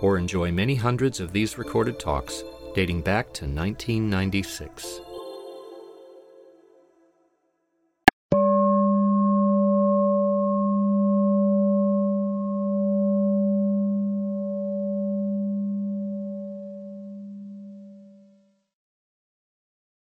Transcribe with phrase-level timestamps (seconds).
[0.00, 2.42] or enjoy many hundreds of these recorded talks
[2.74, 5.00] dating back to 1996.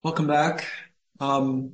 [0.01, 0.65] Welcome back.
[1.19, 1.73] Um,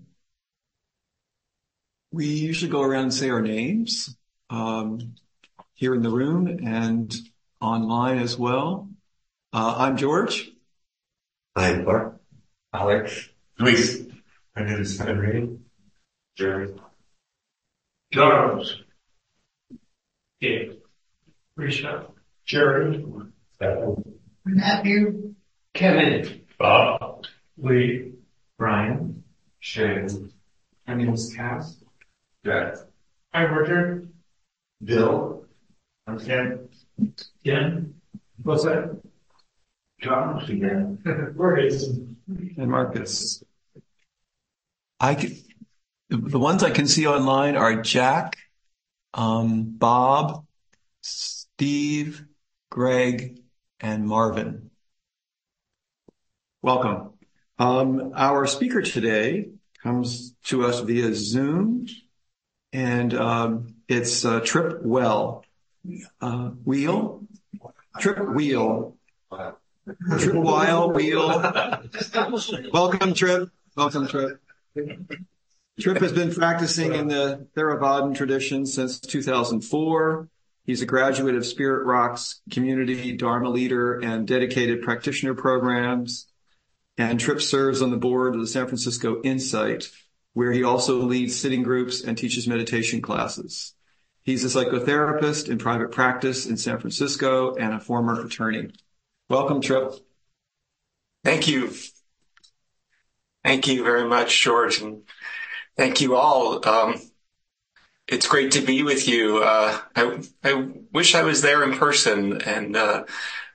[2.11, 4.15] we usually go around and say our names
[4.49, 5.15] um,
[5.73, 7.13] here in the room and
[7.65, 8.87] online as well.
[9.51, 10.51] Uh, I'm George.
[11.55, 12.21] I'm Clark.
[12.73, 13.29] Alex.
[13.59, 14.03] Luis.
[14.55, 15.57] My name is Henry.
[16.37, 16.75] Jerry.
[18.13, 18.81] Charles.
[20.39, 20.77] Dave.
[21.57, 22.11] Risha.
[22.45, 23.03] Jerry.
[23.55, 24.19] Stephen.
[24.45, 25.33] Matthew.
[25.73, 26.41] Kevin.
[26.59, 27.25] Bob.
[27.57, 28.11] Lee.
[28.59, 29.23] Brian.
[29.59, 30.31] Shane.
[30.87, 31.77] My name is Cass.
[32.45, 32.75] Jack.
[33.33, 34.09] I'm Richard.
[34.83, 35.45] Bill.
[36.05, 36.69] I'm Ken.
[37.45, 37.93] Ken.
[38.41, 38.99] What's that?
[40.01, 40.43] John.
[40.43, 41.33] Again.
[41.35, 43.43] Where is and Marcus.
[44.99, 45.37] I can,
[46.09, 48.37] the ones I can see online are Jack,
[49.13, 50.45] um, Bob,
[51.01, 52.25] Steve,
[52.71, 53.39] Greg,
[53.79, 54.71] and Marvin.
[56.63, 57.11] Welcome.
[57.59, 59.49] Um, our speaker today
[59.83, 61.85] comes to us via Zoom,
[62.73, 65.45] and um, it's uh, Trip Well.
[66.19, 67.24] Uh, wheel?
[67.99, 68.95] Trip Wheel.
[70.19, 71.27] Trip Weil Wheel.
[72.73, 73.49] Welcome, Trip.
[73.75, 74.41] Welcome, Trip.
[75.79, 80.29] Trip has been practicing in the Theravadan tradition since 2004.
[80.63, 86.27] He's a graduate of Spirit Rocks community Dharma leader and dedicated practitioner programs.
[86.97, 89.91] And Trip serves on the board of the San Francisco Insight,
[90.33, 93.74] where he also leads sitting groups and teaches meditation classes.
[94.25, 98.71] He's a psychotherapist in private practice in San Francisco and a former attorney.
[99.29, 99.93] Welcome, Trip.
[101.23, 101.71] Thank you.
[103.43, 105.03] Thank you very much, George, and
[105.77, 106.67] thank you all.
[106.67, 106.99] Um,
[108.07, 109.43] it's great to be with you.
[109.43, 113.05] Uh, I, I wish I was there in person, and uh,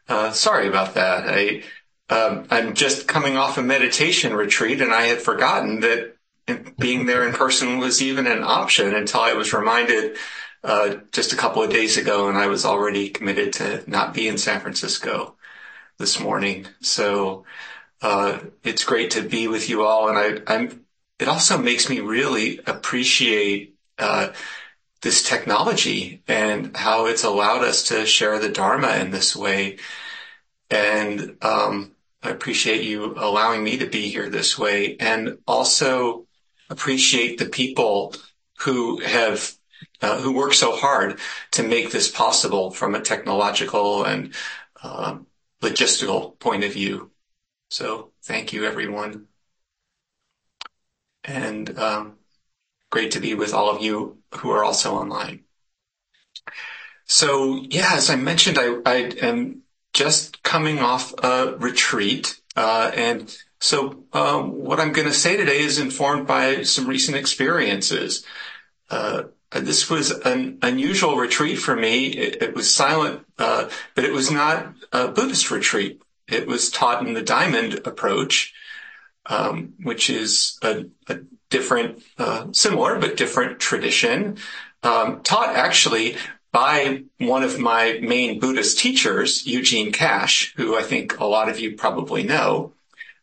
[0.09, 1.25] uh, sorry about that.
[1.29, 1.65] I,
[2.11, 6.17] um, I'm just coming off a meditation retreat, and I had forgotten that
[6.79, 10.17] being there in person was even an option until I was reminded
[10.63, 14.29] uh, just a couple of days ago, and I was already committed to not be
[14.29, 15.37] in San Francisco
[15.99, 16.67] this morning.
[16.81, 17.45] So
[18.03, 20.85] uh, it's great to be with you all, and I, I'm.
[21.19, 24.33] It also makes me really appreciate uh,
[25.03, 29.79] this technology and how it's allowed us to share the Dharma in this way.
[30.71, 36.27] And um, I appreciate you allowing me to be here this way, and also
[36.71, 38.15] appreciate the people
[38.61, 39.55] who have
[40.03, 41.19] uh, who work so hard
[41.53, 44.35] to make this possible from a technological and
[44.83, 45.19] uh,
[45.61, 47.11] logistical point of view.
[47.69, 49.27] So thank you, everyone.
[51.25, 52.15] And um,
[52.91, 55.45] great to be with all of you who are also online.
[57.05, 59.63] So yeah, as I mentioned, I, I am
[59.93, 65.59] just coming off a retreat, uh, and so uh, what I'm going to say today
[65.59, 68.25] is informed by some recent experiences.
[68.89, 72.07] Uh, this was an unusual retreat for me.
[72.07, 76.01] It, it was silent, uh, but it was not a Buddhist retreat.
[76.29, 78.55] It was taught in the diamond approach,
[79.27, 84.39] um, which is a, a different, uh, similar but different tradition,
[84.83, 86.17] um, taught actually
[86.53, 91.61] by one of my main Buddhist teachers, Eugene Cash, who I think a lot of
[91.61, 92.73] you probably know.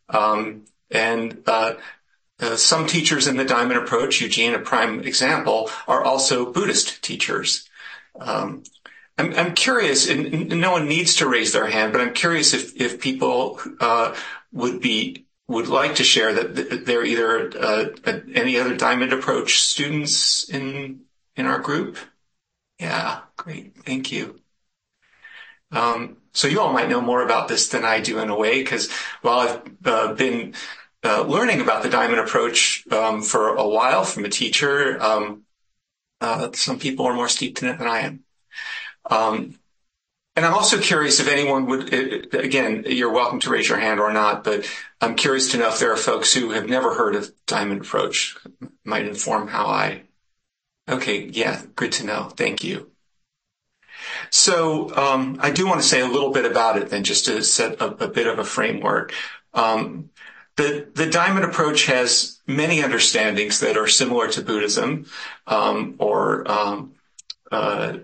[0.09, 1.75] Um, and uh,
[2.39, 7.67] uh, some teachers in the Diamond Approach, Eugene, a prime example, are also Buddhist teachers.
[8.19, 8.63] Um,
[9.17, 12.79] I'm, I'm, curious, and, no one needs to raise their hand, but I'm curious if,
[12.79, 14.15] if people uh,
[14.51, 17.85] would be would like to share that they're either uh,
[18.33, 21.01] any other Diamond Approach students in
[21.35, 21.97] in our group.
[22.79, 24.39] Yeah, great, thank you.
[25.71, 28.61] Um, so you all might know more about this than I do in a way,
[28.61, 28.91] because
[29.21, 30.53] while I've uh, been
[31.07, 35.01] uh, learning about the diamond approach um, for a while from a teacher.
[35.01, 35.43] Um,
[36.19, 38.23] uh, some people are more steeped in it than I am.
[39.09, 39.55] Um,
[40.35, 43.99] and I'm also curious if anyone would, uh, again, you're welcome to raise your hand
[43.99, 44.69] or not, but
[45.01, 48.35] I'm curious to know if there are folks who have never heard of diamond approach.
[48.83, 50.03] Might inform how I.
[50.89, 52.29] Okay, yeah, good to know.
[52.35, 52.91] Thank you.
[54.29, 57.43] So um, I do want to say a little bit about it then, just to
[57.43, 59.13] set a, a bit of a framework.
[59.53, 60.11] Um,
[60.57, 65.05] the, the diamond approach has many understandings that are similar to Buddhism
[65.45, 66.95] um, or um,
[67.51, 67.97] uh,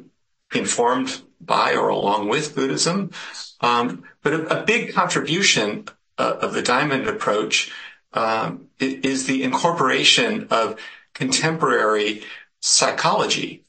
[0.53, 3.11] informed by or along with Buddhism.
[3.59, 7.71] Um, but a, a, big contribution uh, of the diamond approach
[8.13, 10.79] um, is the incorporation of
[11.13, 12.23] contemporary
[12.59, 13.65] psychology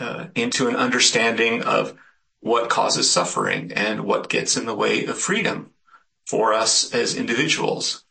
[0.00, 1.96] uh, into an understanding of
[2.40, 5.70] what causes suffering and what gets in the way of freedom
[6.26, 8.03] for us as individuals.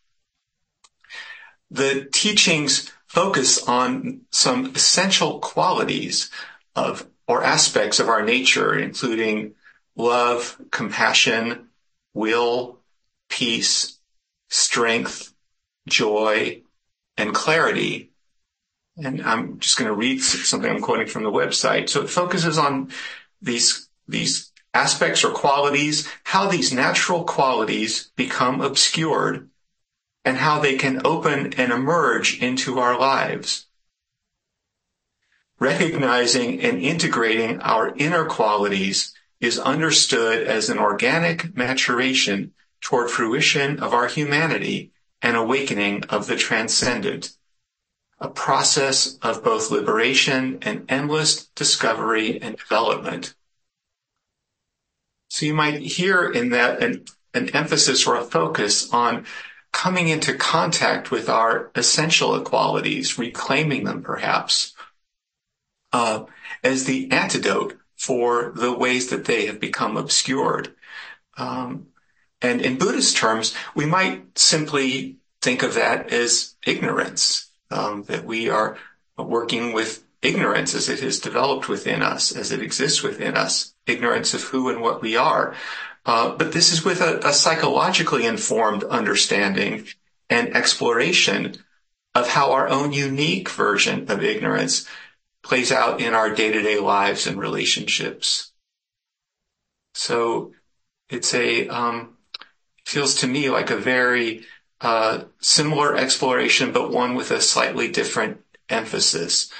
[1.74, 6.30] The teachings focus on some essential qualities
[6.75, 9.56] of or aspects of our nature, including
[9.96, 11.70] love, compassion,
[12.14, 12.80] will,
[13.28, 13.98] peace,
[14.50, 15.34] strength,
[15.88, 16.62] joy,
[17.18, 18.12] and clarity.
[18.96, 21.90] And I'm just going to read something I'm quoting from the website.
[21.90, 22.92] So it focuses on
[23.42, 29.50] these, these aspects or qualities, how these natural qualities become obscured
[30.25, 33.68] and how they can open and emerge into our lives
[35.64, 43.94] recognizing and integrating our inner qualities is understood as an organic maturation toward fruition of
[43.94, 44.92] our humanity
[45.22, 47.31] and awakening of the transcendent,
[48.19, 53.34] a process of both liberation and endless discovery and development.
[55.30, 59.26] So you might hear in that an, an emphasis or a focus on
[59.74, 64.74] coming into contact with our essential equalities, reclaiming them perhaps,
[65.92, 66.24] uh,
[66.64, 70.74] as the antidote for the ways that they have become obscured.
[71.38, 71.88] Um,
[72.42, 78.50] and in Buddhist terms, we might simply think of that as ignorance, um, that we
[78.50, 78.78] are
[79.18, 84.34] working with ignorance as it has developed within us, as it exists within us, ignorance
[84.34, 85.56] of who and what we are.
[86.06, 89.88] Uh, but this is with a, a psychologically informed understanding
[90.30, 91.56] and exploration
[92.16, 94.88] of how our own unique version of ignorance
[95.42, 98.52] plays out in our day-to-day lives and relationships.
[99.94, 100.54] So
[101.10, 102.18] it's a um,
[102.86, 104.46] feels to me like a very
[104.82, 109.52] uh, similar exploration, but one with a slightly different emphasis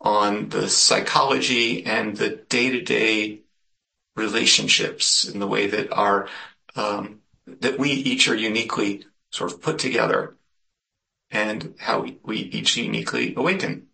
[0.00, 3.41] on the psychology and the day-to-day
[4.16, 6.28] relationships in the way that are
[6.76, 10.36] um, that we each are uniquely sort of put together
[11.30, 13.88] and how we each uniquely awaken.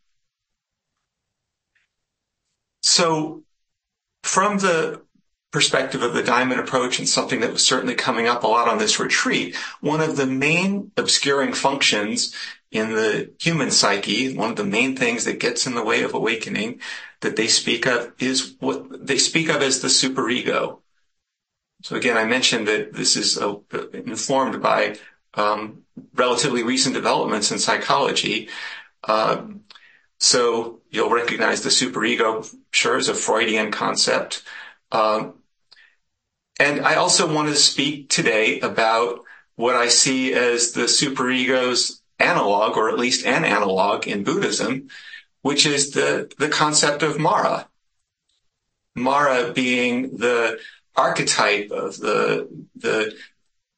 [2.82, 3.44] So
[4.22, 5.02] from the
[5.50, 8.78] perspective of the diamond approach and something that was certainly coming up a lot on
[8.78, 12.34] this retreat, one of the main obscuring functions
[12.70, 16.14] in the human psyche, one of the main things that gets in the way of
[16.14, 16.80] awakening
[17.20, 20.80] that they speak of is what they speak of as the superego.
[21.82, 23.56] So again, I mentioned that this is uh,
[23.92, 24.96] informed by
[25.34, 25.82] um,
[26.14, 28.48] relatively recent developments in psychology.
[29.04, 29.44] Uh,
[30.18, 34.42] so you'll recognize the superego, sure, is a Freudian concept.
[34.90, 35.34] Um,
[36.58, 39.20] and I also want to speak today about
[39.54, 44.88] what I see as the superego's analog, or at least an analog in Buddhism,
[45.42, 47.68] which is the, the concept of Mara.
[48.94, 50.58] Mara being the
[50.96, 53.14] archetype of the, the,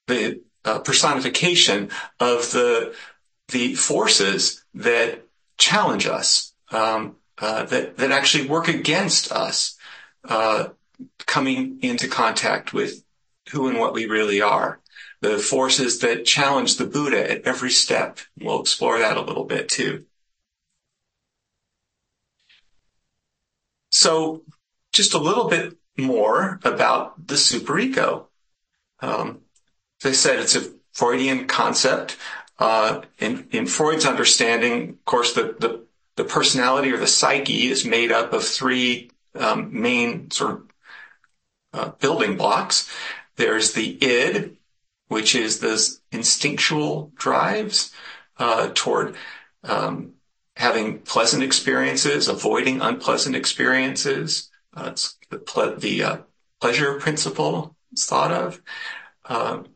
[0.06, 2.94] the uh, personification of the,
[3.48, 5.22] the forces that
[5.58, 9.78] challenge us, um, uh, that that actually work against us
[10.24, 10.68] uh,
[11.26, 13.04] coming into contact with
[13.50, 14.79] who and what we really are.
[15.20, 18.18] The forces that challenge the Buddha at every step.
[18.38, 20.06] We'll explore that a little bit too.
[23.90, 24.44] So,
[24.92, 28.26] just a little bit more about the superego.
[29.00, 29.40] Um,
[30.02, 32.16] as I said, it's a Freudian concept.
[32.58, 35.86] Uh, in, in Freud's understanding, of course, the, the,
[36.16, 40.70] the, personality or the psyche is made up of three um, main sort of
[41.72, 42.90] uh, building blocks.
[43.36, 44.58] There's the id,
[45.10, 45.74] which is the
[46.12, 47.92] instinctual drives
[48.38, 49.16] uh, toward
[49.64, 50.12] um,
[50.54, 54.48] having pleasant experiences, avoiding unpleasant experiences.
[54.72, 54.94] Uh,
[55.30, 56.16] the, ple- the uh,
[56.60, 58.62] pleasure principle is thought of.
[59.24, 59.66] Um,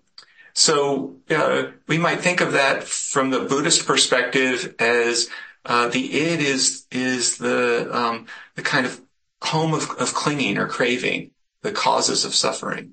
[0.52, 5.28] so uh, we might think of that from the Buddhist perspective as
[5.64, 9.00] uh, the id is is the um, the kind of
[9.42, 11.32] home of, of clinging or craving.
[11.62, 12.92] the causes of suffering.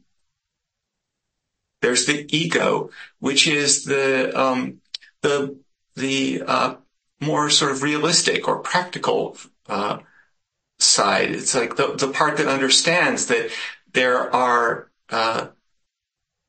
[1.81, 4.81] There's the ego, which is the um,
[5.21, 5.57] the
[5.95, 6.75] the uh,
[7.19, 9.99] more sort of realistic or practical uh,
[10.79, 11.31] side.
[11.31, 13.51] It's like the the part that understands that
[13.93, 15.47] there are uh,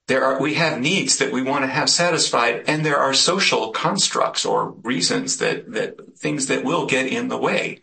[0.09, 3.71] there are we have needs that we want to have satisfied, and there are social
[3.71, 7.81] constructs or reasons that that things that will get in the way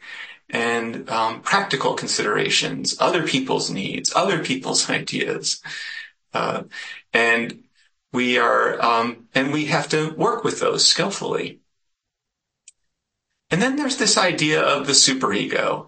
[0.49, 5.61] and um, practical considerations, other people's needs, other people's ideas.
[6.33, 6.63] Uh,
[7.13, 7.63] and
[8.11, 11.59] we are, um, and we have to work with those skillfully.
[13.51, 15.87] And then there's this idea of the superego.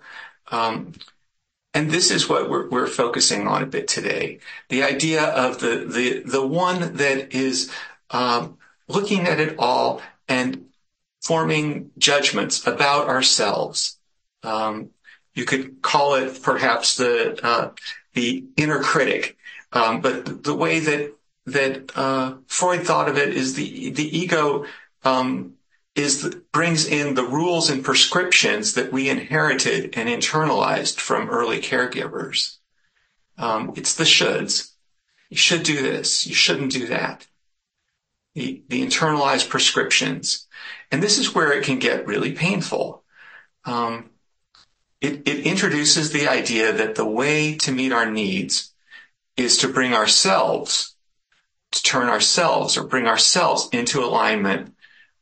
[0.51, 0.93] Um,
[1.73, 4.39] and this is what we're, we're, focusing on a bit today.
[4.69, 7.71] The idea of the, the, the one that is,
[8.09, 8.57] um,
[8.87, 10.65] looking at it all and
[11.21, 13.97] forming judgments about ourselves.
[14.43, 14.89] Um,
[15.33, 17.71] you could call it perhaps the, uh,
[18.13, 19.37] the inner critic.
[19.73, 21.13] Um, but the way that
[21.45, 24.65] that uh, Freud thought of it is the the ego
[25.03, 25.53] um,
[25.95, 31.59] is the, brings in the rules and prescriptions that we inherited and internalized from early
[31.59, 32.57] caregivers.
[33.37, 34.71] Um, it's the shoulds.
[35.29, 36.27] You should do this.
[36.27, 37.27] You shouldn't do that.
[38.35, 40.47] The, the internalized prescriptions.
[40.91, 43.03] And this is where it can get really painful.
[43.65, 44.09] Um,
[45.01, 48.70] it, it introduces the idea that the way to meet our needs
[49.37, 50.95] is to bring ourselves,
[51.71, 54.75] to turn ourselves or bring ourselves into alignment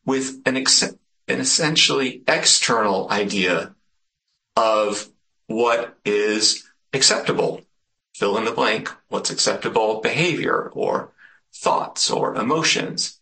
[0.05, 0.97] with an, ex- an
[1.27, 3.75] essentially external idea
[4.55, 5.09] of
[5.47, 7.61] what is acceptable.
[8.15, 11.11] Fill in the blank, what's acceptable behavior or
[11.53, 13.19] thoughts or emotions.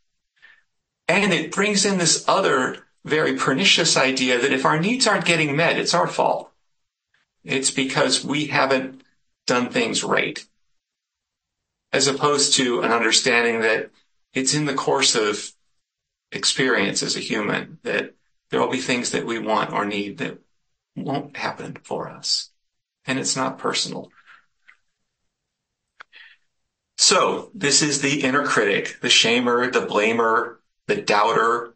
[1.07, 5.55] And it brings in this other very pernicious idea that if our needs aren't getting
[5.55, 6.51] met, it's our fault.
[7.43, 9.01] It's because we haven't
[9.45, 10.43] done things right
[11.91, 13.91] as opposed to an understanding that
[14.33, 15.51] it's in the course of
[16.31, 18.13] experience as a human that
[18.49, 20.39] there will be things that we want or need that
[20.95, 22.51] won't happen for us.
[23.05, 24.09] And it's not personal.
[26.97, 31.75] So this is the inner critic, the shamer, the blamer, the doubter,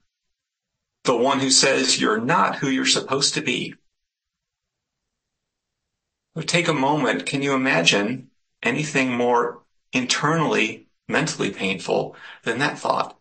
[1.04, 3.76] the one who says you're not who you're supposed to be.
[6.46, 7.26] Take a moment.
[7.26, 8.30] Can you imagine
[8.64, 9.61] anything more
[9.94, 13.18] internally, mentally painful than that thought.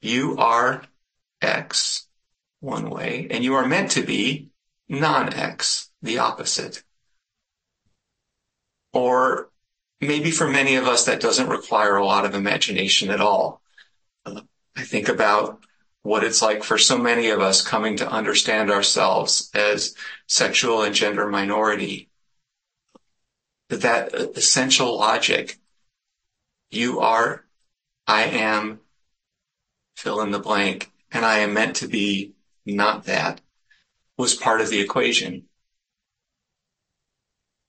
[0.00, 0.82] You are
[1.40, 2.06] X
[2.60, 4.50] one way and you are meant to be
[4.88, 6.82] non-X, the opposite.
[8.92, 9.50] Or
[10.00, 13.62] maybe for many of us that doesn't require a lot of imagination at all.
[14.24, 15.64] I think about
[16.02, 19.94] what it's like for so many of us coming to understand ourselves as
[20.26, 22.08] sexual and gender minority.
[23.68, 25.58] That essential logic
[26.70, 27.44] you are,
[28.06, 28.80] I am,
[29.96, 33.40] fill in the blank, and I am meant to be not that
[34.16, 35.44] was part of the equation.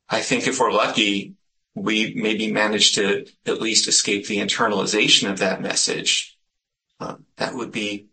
[0.09, 1.35] I think if we're lucky,
[1.75, 6.37] we maybe manage to at least escape the internalization of that message.
[6.99, 8.07] Uh, that would be,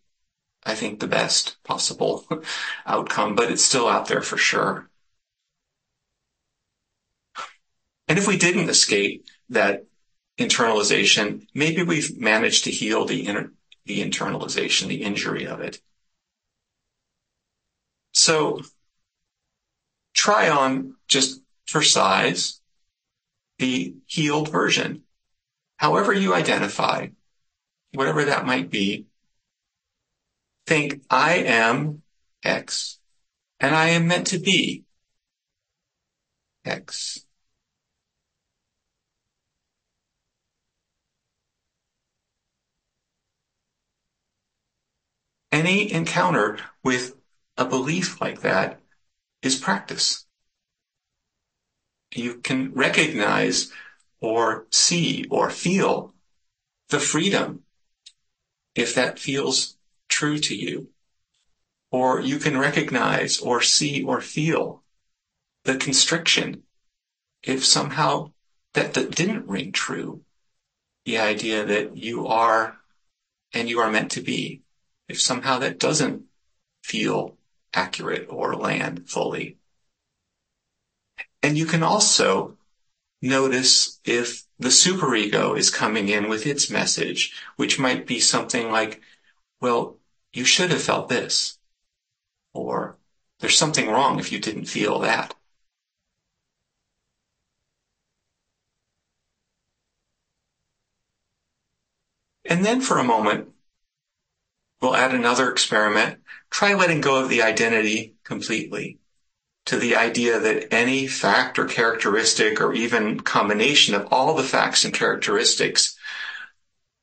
[0.65, 2.27] I think, the best possible
[2.87, 4.91] outcome, but it's still out there for sure.
[8.09, 9.87] And if we didn't escape that
[10.39, 13.25] internalization, maybe we've managed to heal the
[13.87, 15.81] the internalization, the injury of it.
[18.13, 18.63] So
[20.15, 22.61] try on just for size
[23.59, 25.03] the healed version.
[25.77, 27.09] However you identify,
[27.93, 29.07] whatever that might be,
[30.67, 32.03] think I am
[32.43, 32.99] X
[33.61, 34.85] and I am meant to be
[36.65, 37.24] X.
[45.55, 47.15] any encounter with
[47.57, 48.81] a belief like that
[49.41, 50.27] is practice.
[52.13, 53.71] You can recognize
[54.21, 56.13] or see or feel
[56.89, 57.63] the freedom
[58.75, 59.77] if that feels
[60.09, 60.89] true to you.
[61.93, 64.83] Or you can recognize or see or feel
[65.63, 66.65] the constriction
[67.45, 68.33] if somehow
[68.73, 70.23] that, that didn't ring true.
[71.05, 72.79] The idea that you are
[73.53, 74.64] and you are meant to be
[75.09, 76.23] if somehow that doesn't
[76.83, 77.37] feel
[77.75, 79.59] accurate or land fully.
[81.43, 82.57] And you can also
[83.21, 89.01] notice if the superego is coming in with its message, which might be something like,
[89.61, 89.97] well,
[90.33, 91.59] you should have felt this,
[92.53, 92.97] or
[93.41, 95.35] there's something wrong if you didn't feel that.
[102.45, 103.54] And then for a moment,
[104.81, 106.21] we'll add another experiment.
[106.51, 108.99] Try letting go of the identity completely
[109.67, 114.85] to the idea that any fact or characteristic or even combination of all the facts
[114.85, 115.97] and characteristics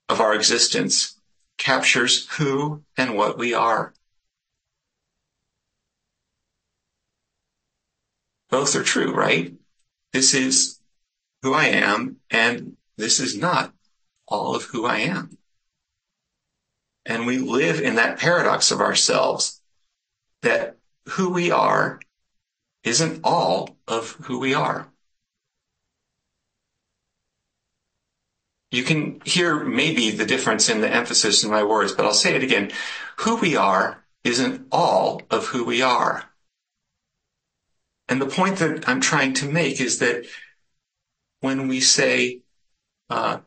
[0.09, 1.19] of our existence
[1.57, 3.93] captures who and what we are.
[8.49, 9.53] Both are true, right?
[10.11, 10.79] This is
[11.41, 13.73] who I am, and this is not
[14.27, 15.37] all of who I am.
[17.05, 19.61] And we live in that paradox of ourselves
[20.41, 20.77] that
[21.09, 21.99] who we are
[22.83, 24.87] isn't all of who we are.
[28.71, 32.35] You can hear maybe the difference in the emphasis in my words, but I'll say
[32.35, 32.71] it again.
[33.17, 36.23] Who we are isn't all of who we are.
[38.07, 40.25] And the point that I'm trying to make is that
[41.41, 42.41] when we say
[43.09, 43.39] uh,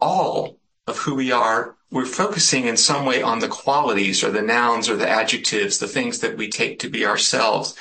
[0.00, 4.42] all of who we are, we're focusing in some way on the qualities or the
[4.42, 7.74] nouns or the adjectives, the things that we take to be ourselves.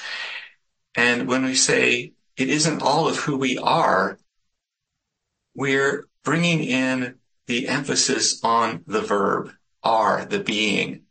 [0.95, 4.17] And when we say it isn't all of who we are,
[5.55, 7.15] we're bringing in
[7.47, 9.51] the emphasis on the verb,
[9.83, 11.03] are, the being,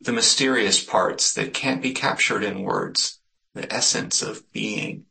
[0.00, 3.20] the mysterious parts that can't be captured in words
[3.54, 5.04] the essence of being.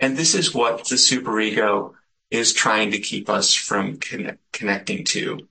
[0.00, 1.94] And this is what the superego
[2.32, 5.46] is trying to keep us from connect, connecting to.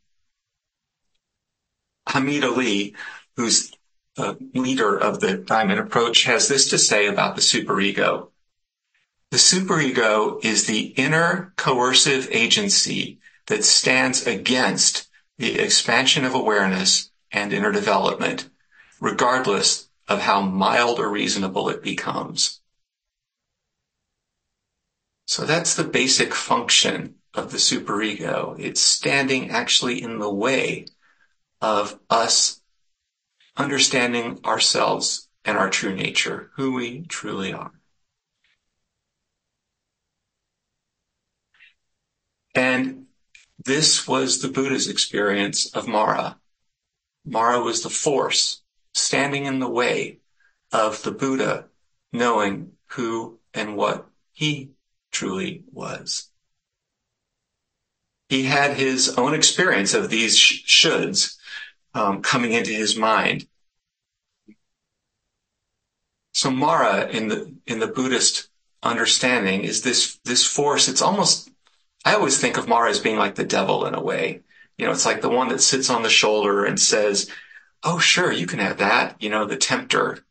[2.10, 2.96] Hameed Ali,
[3.38, 3.72] who's
[4.16, 8.30] the leader of the Diamond Approach, has this to say about the superego.
[9.30, 15.08] The superego is the inner coercive agency that stands against
[15.38, 18.50] the expansion of awareness and inner development,
[19.00, 22.61] regardless of how mild or reasonable it becomes.
[25.32, 28.60] So that's the basic function of the superego.
[28.60, 30.88] It's standing actually in the way
[31.62, 32.62] of us
[33.56, 37.72] understanding ourselves and our true nature, who we truly are.
[42.54, 43.06] And
[43.58, 46.42] this was the Buddha's experience of Mara.
[47.24, 50.20] Mara was the force standing in the way
[50.74, 51.68] of the Buddha
[52.12, 54.72] knowing who and what he
[55.12, 56.30] truly was.
[58.30, 61.38] He had his own experience of these shoulds
[61.94, 63.48] um, coming into his mind.
[66.34, 68.50] So Mara in the in the Buddhist
[68.82, 70.88] understanding is this this force.
[70.88, 71.52] It's almost
[72.06, 74.42] I always think of Mara as being like the devil in a way.
[74.78, 77.30] You know, it's like the one that sits on the shoulder and says,
[77.84, 79.22] Oh, sure, you can have that.
[79.22, 80.26] You know, the tempter.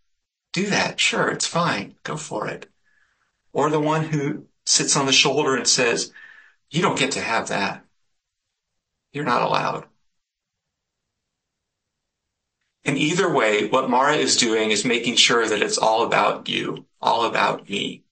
[0.53, 0.99] Do that.
[0.99, 1.95] Sure, it's fine.
[2.03, 2.67] Go for it.
[3.53, 6.13] Or the one who sits on the shoulder and says,
[6.71, 7.85] you don't get to have that.
[9.13, 9.87] You're not allowed.
[12.85, 16.87] In either way, what Mara is doing is making sure that it's all about you,
[17.03, 18.05] all about me.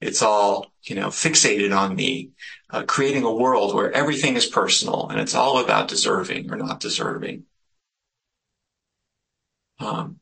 [0.00, 2.30] It's all, you know, fixated on me,
[2.70, 6.80] uh, creating a world where everything is personal and it's all about deserving or not
[6.80, 7.44] deserving.
[9.80, 10.20] Um,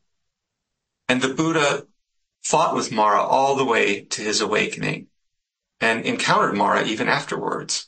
[1.07, 1.85] and the Buddha
[2.41, 5.07] fought with Mara all the way to his awakening
[5.79, 7.87] and encountered Mara even afterwards.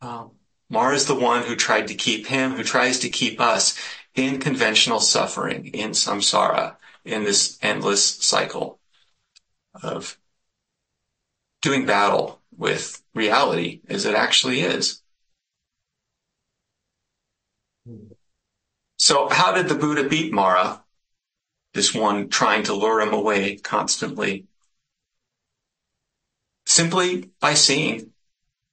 [0.00, 0.32] Um,
[0.68, 3.78] Mara is the one who tried to keep him, who tries to keep us
[4.14, 8.78] in conventional suffering, in samsara, in this endless cycle
[9.82, 10.18] of
[11.60, 15.02] doing battle with reality as it actually is.
[18.96, 20.84] So how did the Buddha beat Mara?
[21.74, 24.46] This one trying to lure him away constantly.
[26.72, 28.12] Simply by seeing,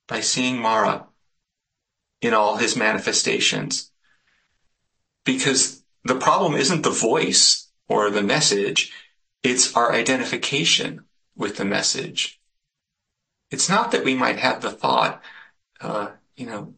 [0.08, 1.08] by seeing Mara
[2.22, 3.92] in all his manifestations.
[5.26, 8.94] Because the problem isn't the voice or the message,
[9.44, 11.04] it's our identification
[11.36, 12.40] with the message.
[13.52, 15.22] It's not that we might have the thought,
[15.82, 16.76] uh, you know,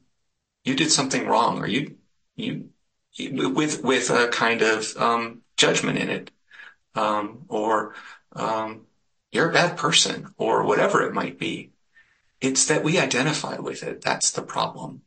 [0.64, 1.98] you did something wrong or you,
[2.36, 2.72] you
[3.20, 6.32] with with a kind of um, judgment in it,
[6.96, 7.94] um, or
[8.34, 8.88] um,
[9.32, 11.72] you're a bad person, or whatever it might be.
[12.40, 14.02] It's that we identify with it.
[14.02, 15.04] That's the problem.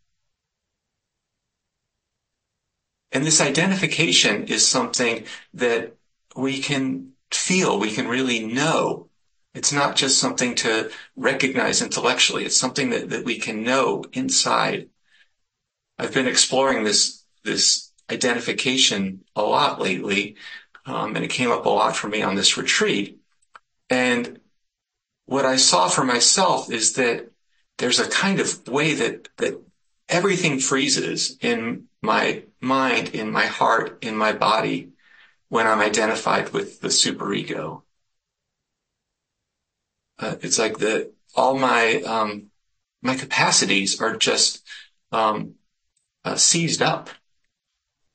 [3.12, 5.96] And this identification is something that
[6.36, 9.08] we can feel, we can really know.
[9.54, 12.44] It's not just something to recognize intellectually.
[12.44, 14.88] It's something that, that we can know inside.
[15.96, 20.36] I've been exploring this, this identification a lot lately,
[20.86, 23.20] um, and it came up a lot for me on this retreat.
[23.94, 24.40] And
[25.26, 27.30] what I saw for myself is that
[27.78, 29.60] there's a kind of way that, that
[30.08, 34.90] everything freezes in my mind, in my heart, in my body
[35.48, 37.82] when I'm identified with the superego.
[40.18, 42.50] Uh, it's like the, all my, um,
[43.00, 44.64] my capacities are just,
[45.12, 45.54] um,
[46.24, 47.10] uh, seized up.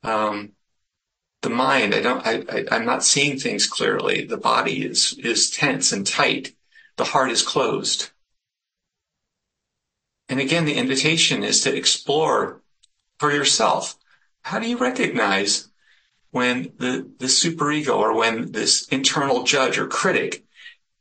[0.02, 0.52] Um,
[1.42, 4.24] the mind, I don't, I, I, I'm not seeing things clearly.
[4.24, 6.54] The body is, is tense and tight.
[6.96, 8.10] The heart is closed.
[10.28, 12.60] And again, the invitation is to explore
[13.18, 13.96] for yourself.
[14.42, 15.68] How do you recognize
[16.30, 20.44] when the, the superego or when this internal judge or critic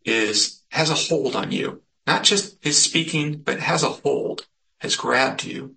[0.06, 1.82] is, has a hold on you?
[2.08, 4.48] Not just is speaking, but has a hold,
[4.80, 5.76] has grabbed you.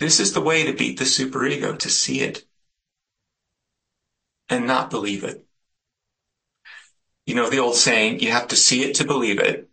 [0.00, 2.44] This is the way to beat the superego, to see it
[4.48, 5.44] and not believe it.
[7.26, 9.68] You know the old saying, you have to see it to believe it.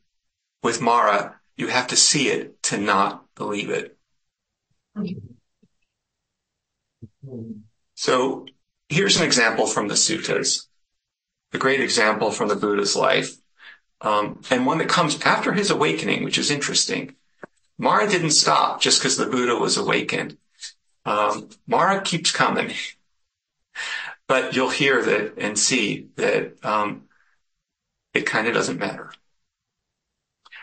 [0.63, 3.97] With Mara, you have to see it to not believe it.
[7.95, 8.45] So
[8.89, 10.67] here's an example from the suttas,
[11.53, 13.35] a great example from the Buddha's life,
[14.01, 17.15] um, and one that comes after his awakening, which is interesting.
[17.81, 20.37] Mara didn't stop just because the Buddha was awakened.
[21.03, 22.75] Um, Mara keeps coming,
[24.27, 27.05] but you'll hear that and see that um,
[28.13, 29.11] it kind of doesn't matter.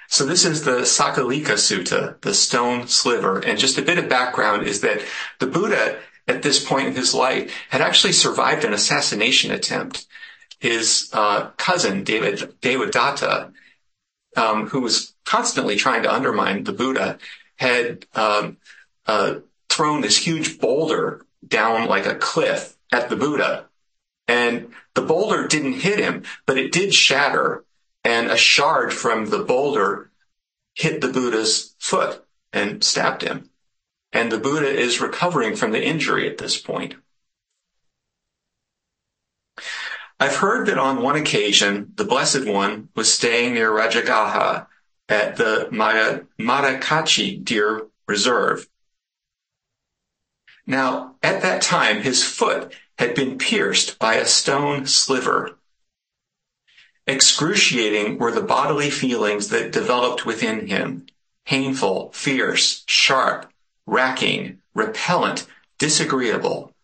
[0.06, 3.40] So this is the Sakalika Sutta, the stone sliver.
[3.40, 5.02] And just a bit of background is that
[5.40, 10.06] the Buddha at this point in his life had actually survived an assassination attempt.
[10.60, 13.52] His uh, cousin, David Devadatta,
[14.38, 17.18] um, who was constantly trying to undermine the Buddha,
[17.56, 18.56] had um,
[19.06, 19.36] uh,
[19.68, 23.66] thrown this huge boulder down like a cliff at the Buddha.
[24.28, 27.64] And the boulder didn't hit him, but it did shatter
[28.04, 30.10] and a shard from the boulder
[30.74, 33.50] hit the Buddha's foot and stabbed him.
[34.12, 36.94] And the Buddha is recovering from the injury at this point.
[40.20, 44.66] I've heard that on one occasion, the Blessed One was staying near Rajagaha
[45.08, 48.68] at the Maya, Maddakucchi Deer Reserve.
[50.66, 55.56] Now, at that time, his foot had been pierced by a stone sliver.
[57.06, 61.06] Excruciating were the bodily feelings that developed within him.
[61.46, 63.50] Painful, fierce, sharp,
[63.86, 65.46] racking, repellent,
[65.78, 66.74] disagreeable.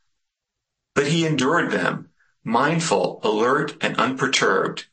[0.94, 2.08] But he endured them,
[2.44, 4.86] mindful, alert, and unperturbed.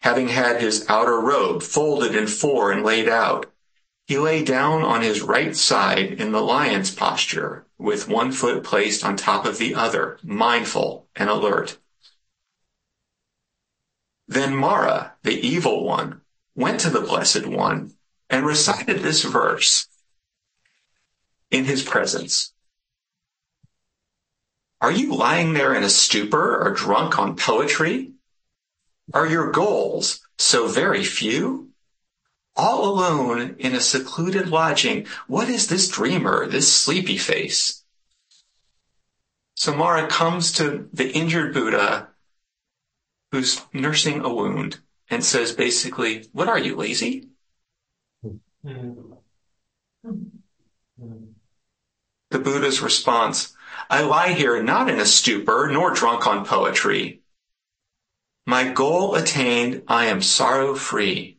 [0.00, 3.46] Having had his outer robe folded in four and laid out,
[4.06, 9.04] he lay down on his right side in the lion's posture, with one foot placed
[9.04, 11.78] on top of the other, mindful and alert.
[14.26, 16.20] Then Mara, the evil one,
[16.54, 17.94] went to the Blessed One
[18.30, 19.88] and recited this verse
[21.50, 22.52] in his presence.
[24.80, 28.12] Are you lying there in a stupor or drunk on poetry?
[29.12, 31.68] Are your goals so very few?
[32.58, 35.06] all alone in a secluded lodging.
[35.28, 37.84] What is this dreamer, this sleepy face?
[39.54, 42.08] So Mara comes to the injured Buddha
[43.30, 47.28] who's nursing a wound and says basically, what are you, lazy?
[48.22, 48.36] Hmm.
[48.66, 50.14] Hmm.
[51.00, 51.24] Hmm.
[52.30, 53.54] The Buddha's response,
[53.90, 57.22] I lie here not in a stupor nor drunk on poetry.
[58.46, 61.38] My goal attained, I am sorrow free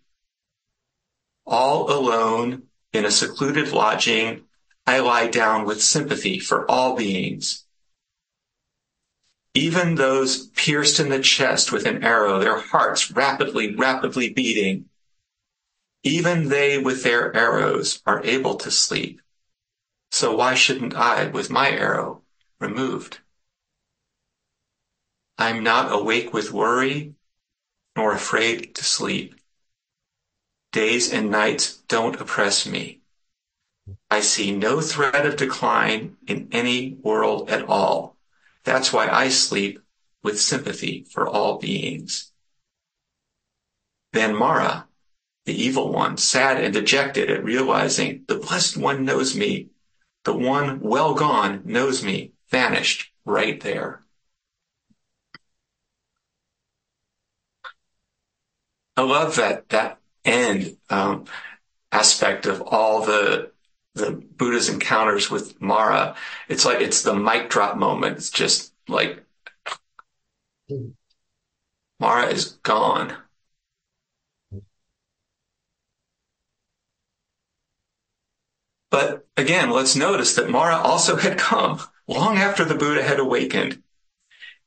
[1.50, 2.62] all alone
[2.94, 4.44] in a secluded lodging,
[4.86, 7.66] I lie down with sympathy for all beings.
[9.56, 14.86] Even those pierced in the chest with an arrow, their hearts rapidly, rapidly beating,
[16.04, 19.22] even they with their arrows are able to sleep.
[20.12, 22.22] So why shouldn't I with my arrow
[22.60, 23.20] removed?
[25.38, 27.16] I'm not awake with worry,
[27.96, 29.36] nor afraid to sleep.
[30.72, 33.02] Days and nights don't oppress me.
[34.12, 38.18] I see no threat of decline in any world at all.
[38.64, 39.80] That's why I sleep
[40.22, 42.32] with sympathy for all beings.
[44.12, 44.88] Then Mara,
[45.46, 49.70] the evil one, sad and dejected at realizing the blessed one knows me,
[50.24, 54.02] the one well gone knows me, vanished right there.
[58.98, 61.26] I love that, that end um,
[61.92, 63.52] aspect of all the
[63.96, 66.16] the Buddha's encounters with Mara.
[66.48, 68.18] It's like it's the mic drop moment.
[68.18, 69.24] It's just like
[72.00, 73.14] Mara is gone.
[78.92, 83.82] But again, let's notice that Mara also had come long after the Buddha had awakened.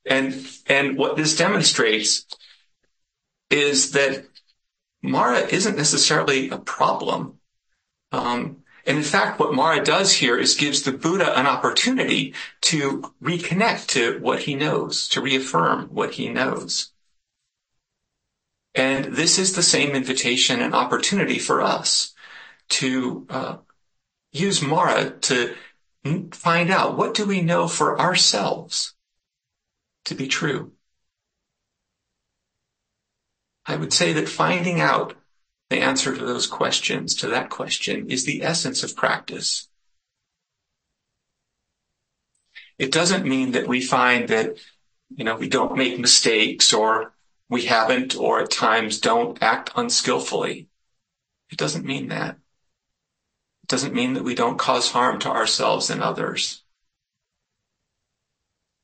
[0.06, 2.24] And, and what this demonstrates
[3.50, 4.24] is that
[5.02, 7.38] Mara isn't necessarily a problem.
[8.12, 13.12] Um, and in fact, what Mara does here is gives the Buddha an opportunity to
[13.22, 16.92] reconnect to what he knows, to reaffirm what he knows.
[18.74, 22.14] And this is the same invitation and opportunity for us
[22.70, 23.56] to uh,
[24.32, 25.54] use Mara to
[26.04, 26.30] Hmm?
[26.30, 28.94] find out what do we know for ourselves
[30.04, 30.72] to be true.
[33.66, 35.14] I would say that finding out
[35.70, 39.68] the answer to those questions, to that question, is the essence of practice.
[42.78, 44.56] It doesn't mean that we find that,
[45.14, 47.14] you know, we don't make mistakes or
[47.48, 50.68] we haven't or at times don't act unskillfully.
[51.50, 52.38] It doesn't mean that.
[53.72, 56.62] Doesn't mean that we don't cause harm to ourselves and others.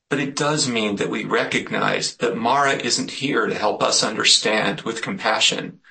[0.09, 4.81] But it does mean that we recognize that Mara isn't here to help us understand
[4.81, 5.81] with compassion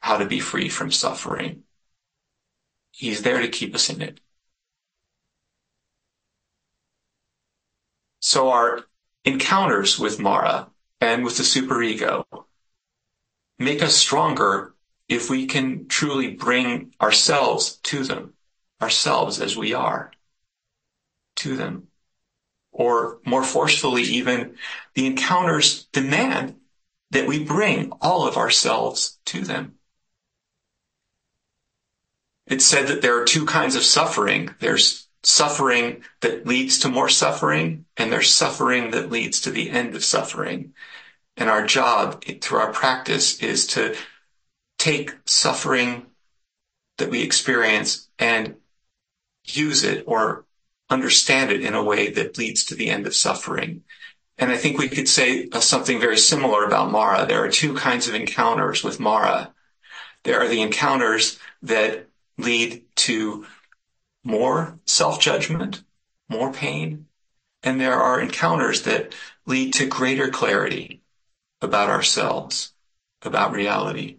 [0.00, 1.62] how to be free from suffering.
[2.90, 4.20] He's there to keep us in it.
[8.20, 8.84] So our
[9.24, 10.68] encounters with Mara
[11.00, 12.26] and with the superego
[13.58, 14.74] make us stronger
[15.08, 18.34] if we can truly bring ourselves to them,
[18.82, 20.12] ourselves as we are,
[21.36, 21.88] to them.
[22.72, 24.56] Or more forcefully, even
[24.94, 26.56] the encounters demand
[27.10, 29.76] that we bring all of ourselves to them.
[32.46, 34.54] It's said that there are two kinds of suffering.
[34.60, 39.94] There's suffering that leads to more suffering, and there's suffering that leads to the end
[39.96, 40.74] of suffering.
[41.36, 43.96] And our job through our practice is to
[44.86, 46.06] take suffering
[46.98, 48.54] that we experience and
[49.44, 50.44] use it or
[50.88, 53.82] understand it in a way that leads to the end of suffering.
[54.38, 57.26] And I think we could say uh, something very similar about Mara.
[57.26, 59.52] There are two kinds of encounters with Mara.
[60.22, 62.06] There are the encounters that
[62.38, 63.44] lead to
[64.22, 65.82] more self-judgment,
[66.28, 67.06] more pain,
[67.64, 71.02] and there are encounters that lead to greater clarity
[71.60, 72.72] about ourselves,
[73.22, 74.18] about reality.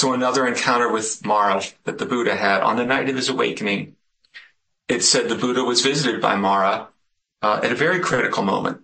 [0.00, 3.96] So another encounter with Mara that the Buddha had on the night of his awakening,
[4.88, 6.88] it said the Buddha was visited by Mara
[7.42, 8.80] uh, at a very critical moment.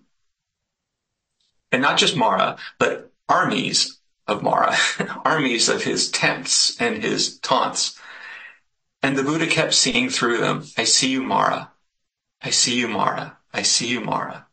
[1.71, 4.75] And not just Mara, but armies of Mara,
[5.25, 7.99] armies of his tempts and his taunts.
[9.01, 11.71] And the Buddha kept seeing through them, I see you, Mara.
[12.43, 13.39] I see you, Mara.
[13.51, 14.45] I see you, Mara.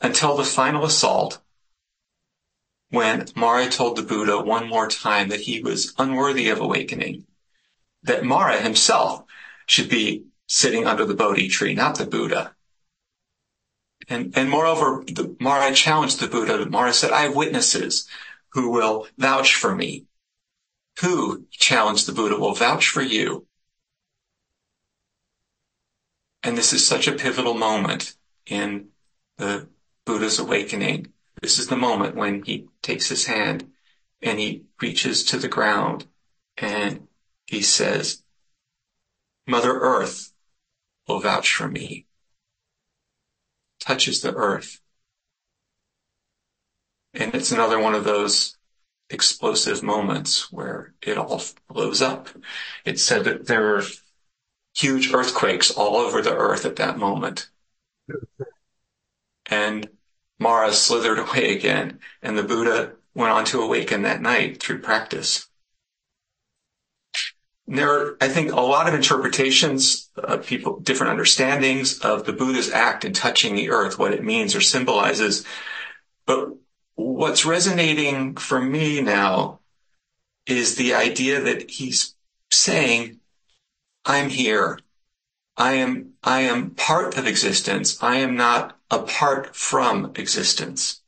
[0.00, 1.42] Until the final assault
[2.90, 7.26] when Mara told the Buddha one more time that he was unworthy of awakening,
[8.02, 9.24] that Mara himself
[9.66, 12.54] should be sitting under the Bodhi tree, not the Buddha.
[14.08, 16.64] And, and moreover, the, Mara challenged the Buddha.
[16.66, 18.08] Mara said, I have witnesses
[18.52, 20.06] who will vouch for me.
[21.00, 23.46] Who, challenged the Buddha, will vouch for you?
[26.42, 28.14] And this is such a pivotal moment
[28.46, 28.88] in
[29.36, 29.68] the
[30.06, 33.70] Buddha's awakening this is the moment when he takes his hand
[34.22, 36.06] and he reaches to the ground
[36.56, 37.06] and
[37.46, 38.22] he says,
[39.46, 40.32] Mother Earth
[41.06, 42.06] will vouch for me.
[43.80, 44.80] Touches the earth.
[47.14, 48.56] And it's another one of those
[49.10, 52.28] explosive moments where it all blows up.
[52.84, 53.84] It said that there were
[54.74, 57.48] huge earthquakes all over the earth at that moment.
[59.46, 59.88] And
[60.38, 65.48] Mara slithered away again, and the Buddha went on to awaken that night through practice.
[67.66, 72.70] There are, I think, a lot of interpretations, of people, different understandings of the Buddha's
[72.70, 75.44] act in touching the earth, what it means or symbolizes.
[76.24, 76.48] But
[76.94, 79.60] what's resonating for me now
[80.46, 82.14] is the idea that he's
[82.50, 83.20] saying,
[84.04, 84.78] I'm here.
[85.56, 88.02] I am, I am part of existence.
[88.02, 91.02] I am not apart from existence.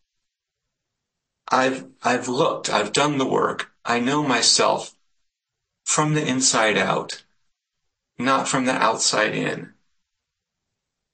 [1.49, 3.73] I've, I've looked, I've done the work.
[3.85, 4.95] I know myself
[5.85, 7.25] from the inside out,
[8.19, 9.73] not from the outside in.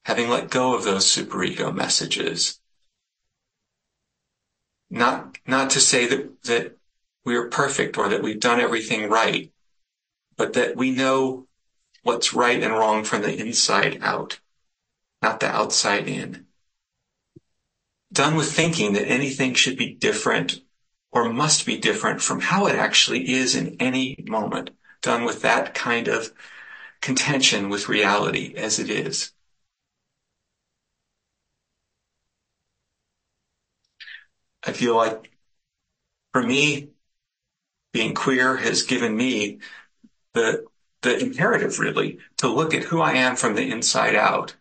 [0.05, 2.61] Having let go of those superego messages.
[4.91, 6.77] Not, not to say that, that
[7.25, 9.51] we're perfect or that we've done everything right,
[10.37, 11.47] but that we know
[12.03, 14.39] what's right and wrong from the inside out
[15.23, 16.46] not the outside in.
[18.13, 20.61] Done with thinking that anything should be different
[21.13, 24.71] or must be different from how it actually is in any moment.
[25.03, 26.33] Done with that kind of
[27.01, 29.33] contention with reality as it is.
[34.65, 35.31] I feel like
[36.33, 36.91] for me,
[37.93, 39.59] being queer has given me
[40.35, 40.67] the
[41.03, 44.57] the imperative really to look at who I am from the inside out.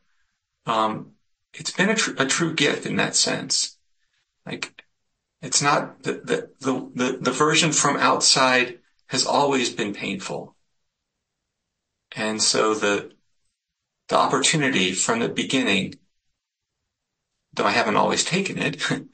[0.65, 1.14] Um,
[1.55, 3.77] it's been a, tr- a, true gift in that sense.
[4.45, 4.83] Like
[5.41, 10.55] it's not the, the the the the version from outside has always been painful,
[12.15, 13.11] and so the
[14.09, 15.95] the opportunity from the beginning,
[17.53, 18.81] though I haven't always taken it.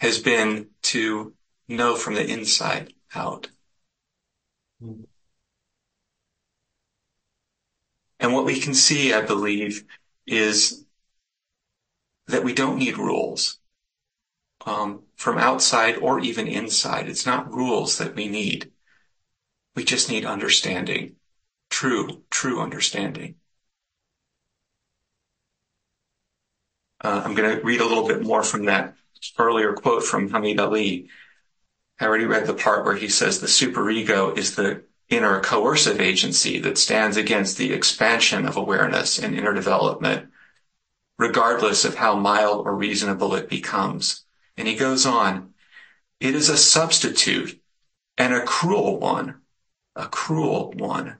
[0.00, 1.34] has been to
[1.68, 3.48] know from the inside out.
[4.80, 5.02] Hmm.
[8.18, 9.84] And what we can see, I believe,
[10.26, 10.84] is
[12.30, 13.58] that we don't need rules
[14.66, 17.08] um, from outside or even inside.
[17.08, 18.70] It's not rules that we need.
[19.74, 21.16] We just need understanding,
[21.70, 23.36] true, true understanding.
[27.02, 28.94] Uh, I'm going to read a little bit more from that
[29.38, 31.08] earlier quote from Hameed Ali.
[31.98, 36.58] I already read the part where he says the superego is the inner coercive agency
[36.60, 40.29] that stands against the expansion of awareness and inner development,
[41.20, 44.24] regardless of how mild or reasonable it becomes.
[44.56, 45.52] And he goes on,
[46.18, 47.60] it is a substitute
[48.16, 49.42] and a cruel one,
[49.94, 51.18] a cruel one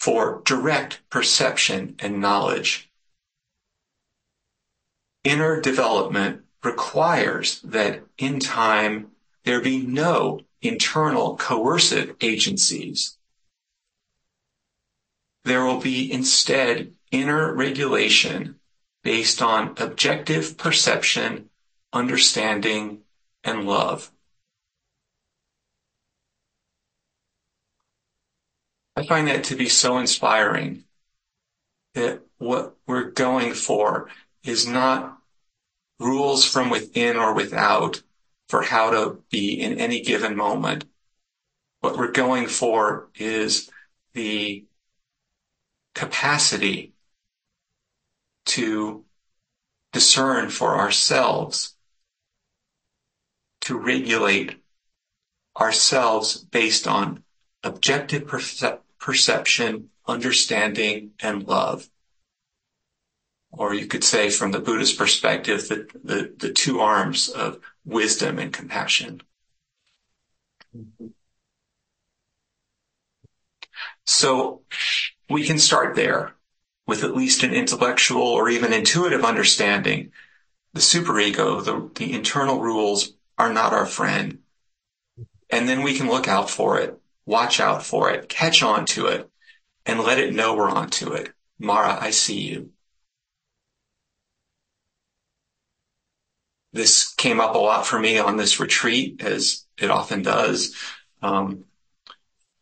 [0.00, 2.90] for direct perception and knowledge.
[5.24, 9.08] Inner development requires that in time
[9.44, 13.18] there be no internal coercive agencies.
[15.44, 18.58] There will be instead inner regulation
[19.04, 21.50] based on objective perception,
[21.92, 23.02] understanding,
[23.44, 24.10] and love.
[28.96, 30.84] I find that to be so inspiring
[31.92, 34.08] that what we're going for
[34.42, 35.18] is not
[36.00, 38.02] rules from within or without
[38.48, 40.86] for how to be in any given moment.
[41.80, 43.70] What we're going for is
[44.14, 44.64] the
[45.94, 46.93] capacity
[48.46, 49.04] to
[49.92, 51.76] discern for ourselves,
[53.62, 54.62] to regulate
[55.58, 57.22] ourselves based on
[57.62, 61.88] objective percep- perception, understanding, and love
[63.56, 68.38] or you could say from the Buddhist perspective, the, the, the two arms of wisdom
[68.38, 69.22] and compassion.
[74.04, 74.62] So
[75.30, 76.33] we can start there
[76.86, 80.12] with at least an intellectual or even intuitive understanding.
[80.72, 84.40] The superego, the, the internal rules are not our friend.
[85.50, 89.06] And then we can look out for it, watch out for it, catch on to
[89.06, 89.30] it,
[89.86, 91.32] and let it know we're onto it.
[91.58, 92.70] Mara, I see you.
[96.74, 100.74] this came up a lot for me on this retreat, as it often does.
[101.22, 101.64] Um,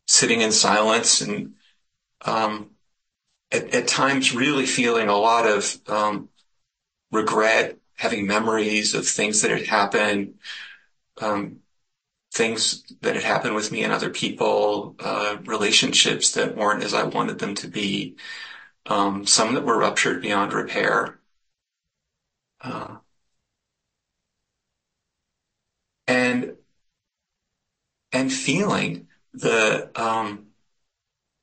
[0.06, 1.54] sitting in silence and
[2.20, 2.71] um,
[3.52, 6.28] at, at, times really feeling a lot of um,
[7.10, 10.34] regret, having memories of things that had happened,
[11.20, 11.58] um,
[12.32, 17.04] things that had happened with me and other people, uh, relationships that weren't as I
[17.04, 18.16] wanted them to be,
[18.86, 21.18] um, some that were ruptured beyond repair.
[22.60, 22.96] Uh,
[26.06, 26.56] and
[28.12, 30.46] and feeling the um,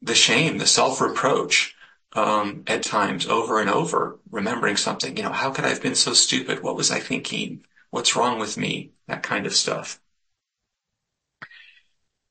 [0.01, 1.75] the shame, the self reproach
[2.13, 5.15] um, at times over and over, remembering something.
[5.15, 6.61] You know, how could I have been so stupid?
[6.63, 7.63] What was I thinking?
[7.91, 8.91] What's wrong with me?
[9.07, 9.99] That kind of stuff.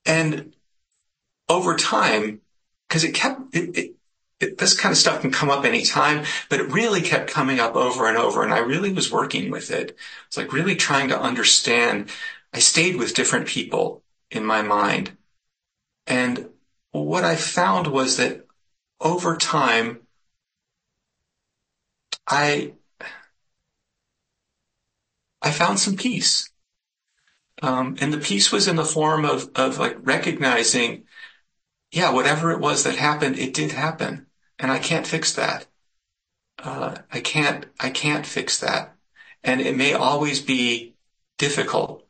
[0.05, 0.55] And
[1.47, 2.41] over time,
[2.87, 3.95] because it kept it, it,
[4.39, 7.75] it, this kind of stuff can come up anytime, but it really kept coming up
[7.75, 8.43] over and over.
[8.43, 9.97] And I really was working with it.
[10.27, 12.09] It's like really trying to understand
[12.53, 15.17] I stayed with different people in my mind.
[16.07, 16.49] And
[16.91, 18.47] what I found was that
[19.01, 20.01] over time,
[22.27, 22.73] I,
[25.41, 26.49] I found some peace.
[27.61, 31.03] Um, and the peace was in the form of, of like recognizing,
[31.91, 34.27] yeah, whatever it was that happened, it did happen.
[34.57, 35.65] And I can't fix that.
[36.61, 38.95] Uh, I can't, I can't fix that.
[39.43, 40.95] And it may always be
[41.37, 42.05] difficult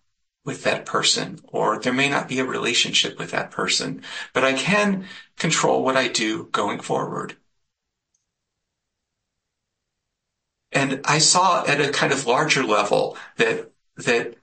[0.50, 4.02] with that person, or there may not be a relationship with that person,
[4.34, 5.06] but I can
[5.38, 7.36] control what I do going forward.
[10.72, 14.38] And I saw at a kind of larger level that, that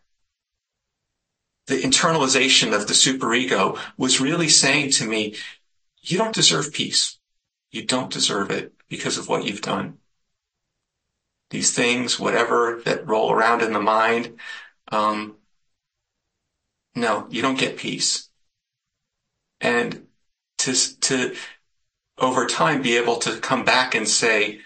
[1.66, 5.34] the internalization of the superego was really saying to me,
[6.02, 7.18] you don't deserve peace.
[7.72, 9.98] You don't deserve it because of what you've done.
[11.50, 14.36] These things, whatever that roll around in the mind,
[14.92, 15.36] um,
[16.97, 18.28] no, you don't get peace.
[19.61, 20.07] And
[20.59, 21.36] to, to
[22.18, 24.61] over time be able to come back and say,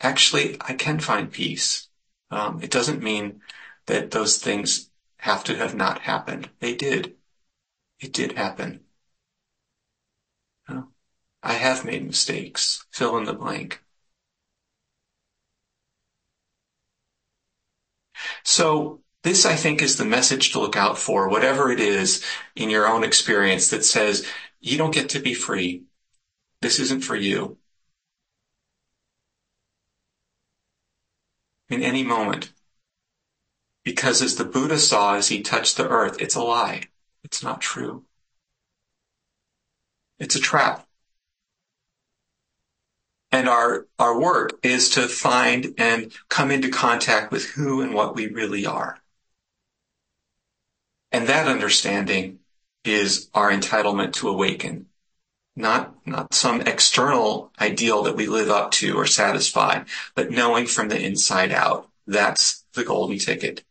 [0.00, 1.88] actually, I can find peace.
[2.30, 3.40] Um, it doesn't mean
[3.86, 6.50] that those things have to have not happened.
[6.60, 7.16] They did.
[7.98, 8.80] It did happen.
[11.42, 12.84] I have made mistakes.
[12.90, 13.82] Fill in the blank.
[18.44, 22.24] So this, I think, is the message to look out for, whatever it is
[22.56, 24.26] in your own experience that says
[24.60, 25.84] you don't get to be free.
[26.62, 27.58] This isn't for you.
[31.68, 32.52] In any moment.
[33.84, 36.84] Because as the Buddha saw as he touched the earth, it's a lie.
[37.22, 38.04] It's not true.
[40.18, 40.86] It's a trap.
[43.32, 48.14] And our, our work is to find and come into contact with who and what
[48.14, 48.98] we really are.
[51.12, 52.38] And that understanding
[52.84, 54.86] is our entitlement to awaken.
[55.56, 59.82] Not, not some external ideal that we live up to or satisfy,
[60.14, 61.88] but knowing from the inside out.
[62.06, 63.64] That's the golden ticket.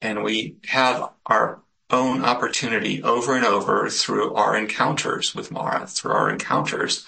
[0.00, 6.12] And we have our own opportunity over and over through our encounters with Mara, through
[6.12, 7.06] our encounters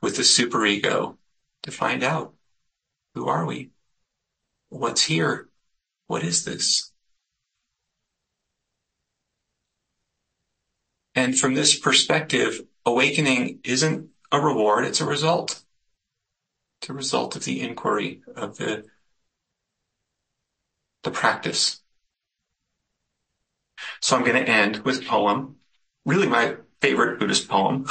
[0.00, 1.16] with the superego
[1.62, 2.34] to find out
[3.14, 3.70] who are we?
[4.70, 5.48] What's here?
[6.06, 6.91] What is this?
[11.14, 15.62] And from this perspective, awakening isn't a reward, it's a result.
[16.80, 18.84] It's a result of the inquiry of the,
[21.02, 21.82] the practice.
[24.00, 25.56] So I'm going to end with a poem,
[26.04, 27.86] really my favorite Buddhist poem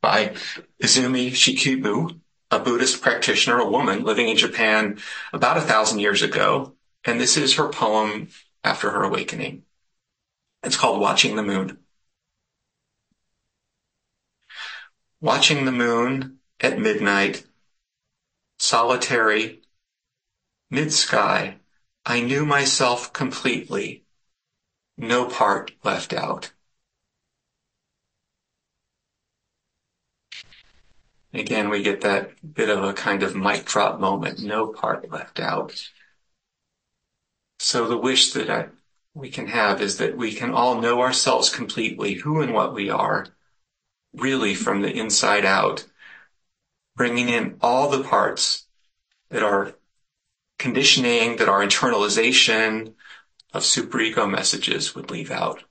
[0.00, 0.34] by
[0.82, 4.98] Izumi Shikibu, a Buddhist practitioner, a woman living in Japan
[5.32, 6.74] about a thousand years ago.
[7.04, 8.28] And this is her poem
[8.62, 9.62] after her awakening.
[10.62, 11.78] It's called Watching the Moon.
[15.22, 17.44] Watching the moon at midnight,
[18.58, 19.60] solitary,
[20.70, 21.56] mid-sky,
[22.06, 24.04] I knew myself completely,
[24.96, 26.52] no part left out.
[31.34, 35.38] Again, we get that bit of a kind of mic drop moment, no part left
[35.38, 35.86] out.
[37.58, 38.68] So the wish that I,
[39.12, 42.88] we can have is that we can all know ourselves completely, who and what we
[42.88, 43.26] are,
[44.12, 45.86] really from the inside out,
[46.96, 48.66] bringing in all the parts
[49.30, 49.74] that are
[50.58, 52.94] conditioning, that our internalization
[53.52, 55.64] of superego messages would leave out.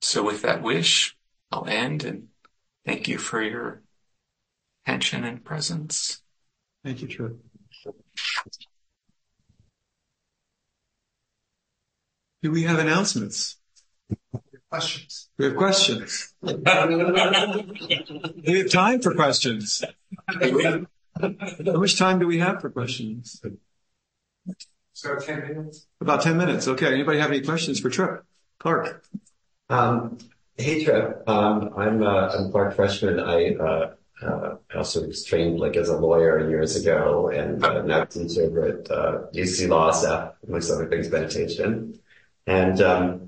[0.00, 1.16] So with that wish,
[1.50, 2.28] I'll end and
[2.88, 3.82] Thank you for your
[4.86, 6.22] attention and presence.
[6.82, 7.36] Thank you, Trip.
[12.40, 13.57] Do we have announcements?
[14.70, 15.30] Questions?
[15.38, 16.34] We have questions.
[16.42, 16.52] we
[18.58, 19.82] have time for questions.
[20.28, 20.86] How
[21.56, 23.40] much time do we have for questions?
[24.92, 25.86] So 10 minutes?
[26.00, 26.68] About 10 minutes.
[26.68, 26.92] Okay.
[26.92, 28.24] Anybody have any questions for Trip?
[28.58, 29.04] Clark.
[29.70, 30.18] Um,
[30.60, 31.22] Hey, Trev.
[31.28, 33.20] Um, I'm uh, I'm Clark Freshman.
[33.20, 38.02] I uh, uh, also was trained like as a lawyer years ago, and uh, now
[38.02, 42.00] teach over at uh, UC Law SF, amongst other things, meditation.
[42.48, 43.27] And um,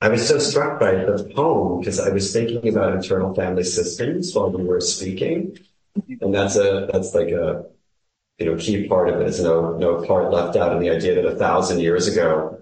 [0.00, 4.32] I was so struck by the poem because I was thinking about internal family systems
[4.32, 5.58] while we were speaking,
[6.20, 7.66] and that's a that's like a
[8.38, 9.26] you know key part of it.
[9.26, 12.60] Is no no part left out, and the idea that a thousand years ago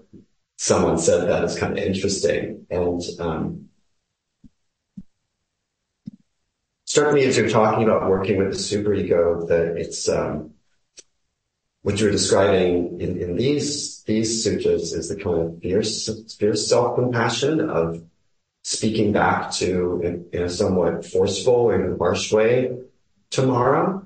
[0.57, 1.43] someone said that.
[1.43, 2.65] Is kind of interesting.
[2.71, 3.69] And um,
[6.85, 10.53] struck me as you're talking about working with the superego that it's um,
[11.87, 16.95] what you're describing in, in these these sutras is the kind of fierce fierce self
[16.95, 18.03] compassion of
[18.65, 22.77] speaking back to in, in, a somewhat forceful and harsh way
[23.29, 24.03] to Mara.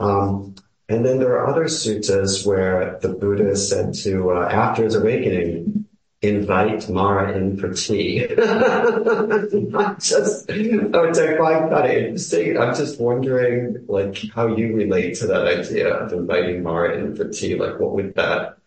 [0.00, 0.56] Um,
[0.90, 5.83] and then there are other suttas where the Buddha said to, uh, after his awakening,
[6.28, 8.24] invite Mara in for tea.
[8.38, 12.58] I just, which I find of interesting.
[12.58, 17.28] I'm just wondering, like, how you relate to that idea of inviting Mara in for
[17.28, 17.54] tea.
[17.56, 18.58] Like, what would that,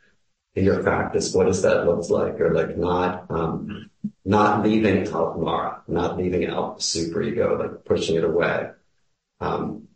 [0.56, 2.40] in your practice, what does that look like?
[2.40, 3.90] Or like not, um,
[4.26, 8.72] not leaving out Mara, not leaving out super ego, like pushing it away.
[9.40, 9.88] Um,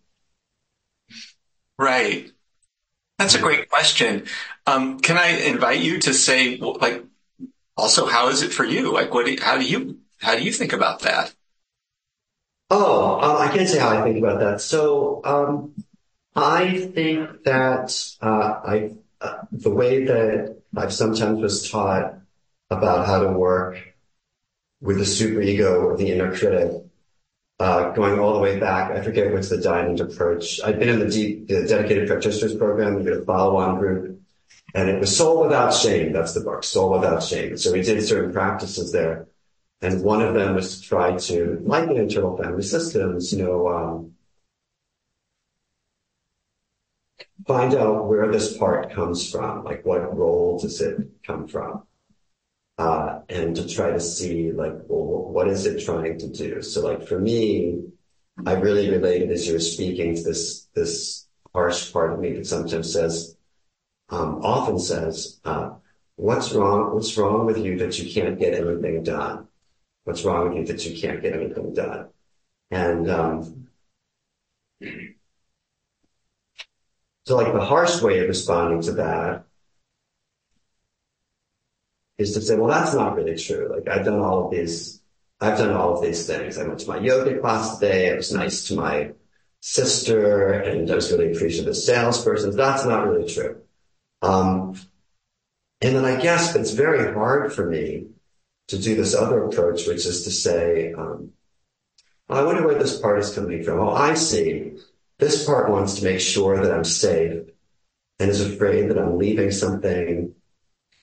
[1.78, 2.32] Right.
[3.18, 4.26] That's a great question.
[4.68, 7.04] Um, can I invite you to say, like,
[7.78, 8.94] also, how is it for you?
[8.94, 9.26] Like, what?
[9.26, 11.34] Do you, how do you how do you think about that?
[12.70, 14.62] Oh, um, I can't say how I think about that.
[14.62, 15.74] So, um,
[16.36, 22.16] I think that uh, I uh, the way that I've sometimes was taught
[22.70, 23.78] about how to work
[24.82, 26.72] with the superego or the inner critic,
[27.60, 28.92] uh, going all the way back.
[28.92, 30.60] I forget what's the Diamond approach.
[30.62, 32.96] I've been in the deep, the dedicated practitioners program.
[32.96, 34.11] We did a follow-on group,
[34.74, 36.14] and it was Soul Without Shame.
[36.14, 37.58] That's the book, Soul Without Shame.
[37.58, 39.28] So we did certain practices there,
[39.82, 43.68] and one of them was to try to, like in internal family systems, you know.
[43.68, 44.14] Um,
[47.46, 51.84] find out where this part comes from, like what role does it come from?
[52.78, 56.62] Uh, and to try to see like, well, what is it trying to do?
[56.62, 57.84] So like for me,
[58.46, 62.48] I really related as you were speaking to this, this harsh part of me that
[62.48, 63.36] sometimes says,
[64.12, 65.72] often says, uh,
[66.16, 66.94] what's wrong?
[66.94, 69.48] What's wrong with you that you can't get anything done?
[70.04, 72.10] What's wrong with you that you can't get anything done?
[72.70, 73.68] And, um,
[77.26, 79.46] so like the harsh way of responding to that
[82.18, 83.72] is to say, well, that's not really true.
[83.74, 85.02] Like I've done all of these,
[85.40, 86.58] I've done all of these things.
[86.58, 88.12] I went to my yoga class today.
[88.12, 89.12] I was nice to my
[89.60, 92.56] sister and I was really appreciative of the salesperson.
[92.56, 93.62] That's not really true.
[94.22, 94.80] Um,
[95.82, 98.08] and then I guess it's very hard for me
[98.68, 101.32] to do this other approach, which is to say, um,
[102.30, 103.80] I wonder where this part is coming from.
[103.80, 104.78] Oh, I see.
[105.18, 107.44] This part wants to make sure that I'm safe
[108.20, 110.34] and is afraid that I'm leaving something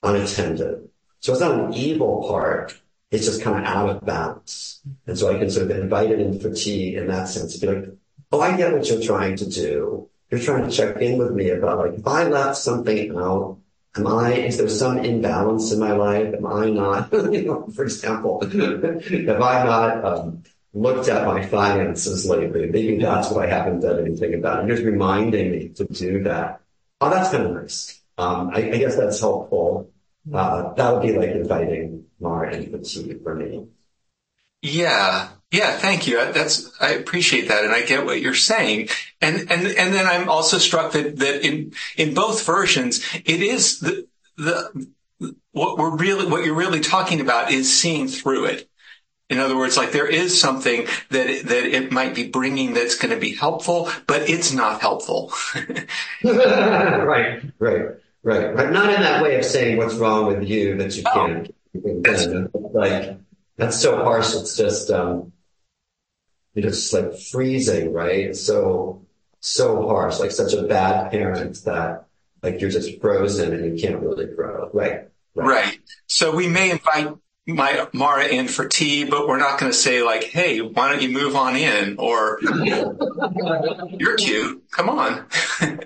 [0.01, 0.89] unattended.
[1.19, 2.79] So it's not an evil part.
[3.11, 4.81] It's just kind of out of balance.
[5.05, 7.57] And so I can sort of invite it in fatigue in that sense.
[7.57, 7.85] Be like,
[8.31, 10.08] oh, I get what you're trying to do.
[10.29, 13.57] You're trying to check in with me about like, if I left something out,
[13.95, 16.33] am I, is there some imbalance in my life?
[16.33, 22.25] Am I not, you know, for example, have I not, um, looked at my finances
[22.27, 22.69] lately.
[22.69, 24.67] Maybe that's what I haven't done anything about.
[24.67, 26.61] You're just reminding me to do that.
[27.01, 28.01] Oh, that's kind of nice.
[28.17, 29.89] Um, I, I, guess that's helpful.
[30.31, 33.67] Uh, that would be like inviting more empathy for me.
[34.61, 35.29] Yeah.
[35.51, 35.71] Yeah.
[35.77, 36.17] Thank you.
[36.17, 37.63] That's, I appreciate that.
[37.63, 38.89] And I get what you're saying.
[39.19, 43.79] And, and, and then I'm also struck that, that in, in both versions, it is
[43.79, 44.87] the, the,
[45.51, 48.69] what we're really, what you're really talking about is seeing through it
[49.29, 52.95] in other words, like there is something that it, that it might be bringing that's
[52.95, 55.31] going to be helpful, but it's not helpful.
[56.23, 57.85] right, right,
[58.23, 58.71] right, right.
[58.71, 61.53] Not in that way of saying what's wrong with you that you can't.
[61.75, 62.25] Oh, that's,
[62.73, 63.19] like
[63.55, 64.33] that's so harsh.
[64.33, 65.31] It's just um,
[66.61, 68.27] just like freezing, right?
[68.27, 69.05] It's so
[69.39, 72.05] so harsh, like such a bad parent that
[72.43, 74.69] like you're just frozen and you can't really grow.
[74.73, 75.07] Right.
[75.35, 75.47] Right.
[75.47, 75.79] right.
[76.07, 77.13] So we may invite
[77.47, 81.01] my Mara in for tea, but we're not going to say like, "Hey, why don't
[81.01, 82.39] you move on in?" or
[83.97, 85.25] "You're cute, come on."
[85.59, 85.79] so,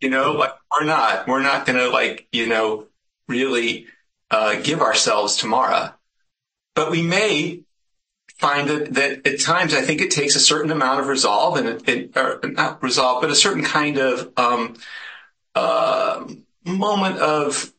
[0.00, 2.86] you know, like we're not, we're not going to like, you know,
[3.28, 3.86] really
[4.30, 5.96] uh, give ourselves to Mara,
[6.74, 7.62] but we may
[8.38, 11.68] find that, that at times I think it takes a certain amount of resolve and
[11.68, 14.76] it, it or not resolve, but a certain kind of um,
[15.54, 16.26] uh,
[16.64, 17.72] moment of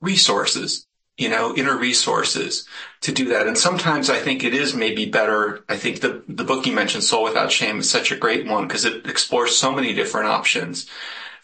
[0.00, 0.86] resources,
[1.18, 2.66] you know, inner resources
[3.02, 3.46] to do that.
[3.46, 5.64] And sometimes I think it is maybe better.
[5.68, 8.66] I think the, the book you mentioned, Soul Without Shame, is such a great one
[8.66, 10.88] because it explores so many different options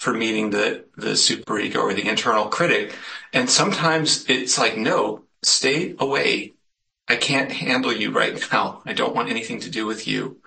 [0.00, 2.96] for meeting the, the superego or the internal critic.
[3.34, 6.54] And sometimes it's like, no, stay away.
[7.06, 8.80] I can't handle you right now.
[8.86, 10.40] I don't want anything to do with you.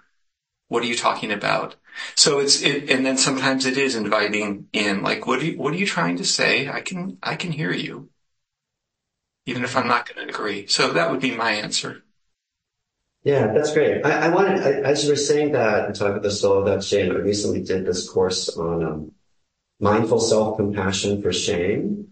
[0.70, 1.76] What are you talking about?
[2.16, 5.72] So it's it, and then sometimes it is inviting in, like, what are you, what
[5.72, 6.68] are you trying to say?
[6.68, 8.10] I can, I can hear you,
[9.45, 10.66] even if I'm not going to agree.
[10.66, 12.04] So that would be my answer.
[13.24, 14.04] Yeah, that's great.
[14.04, 17.12] I, I wanted, I, as you were saying that and talking the soul that shame,
[17.12, 19.12] I recently did this course on um,
[19.84, 22.08] mindful self-compassion for shame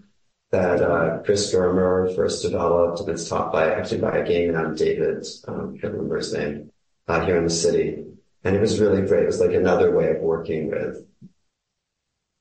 [0.51, 4.75] that uh, Chris Germer first developed, and it's taught by actually by a gay man,
[4.75, 6.69] David, um, I can't remember his name,
[7.07, 8.03] uh, here in the city.
[8.43, 9.23] And it was really great.
[9.23, 11.05] It was like another way of working with,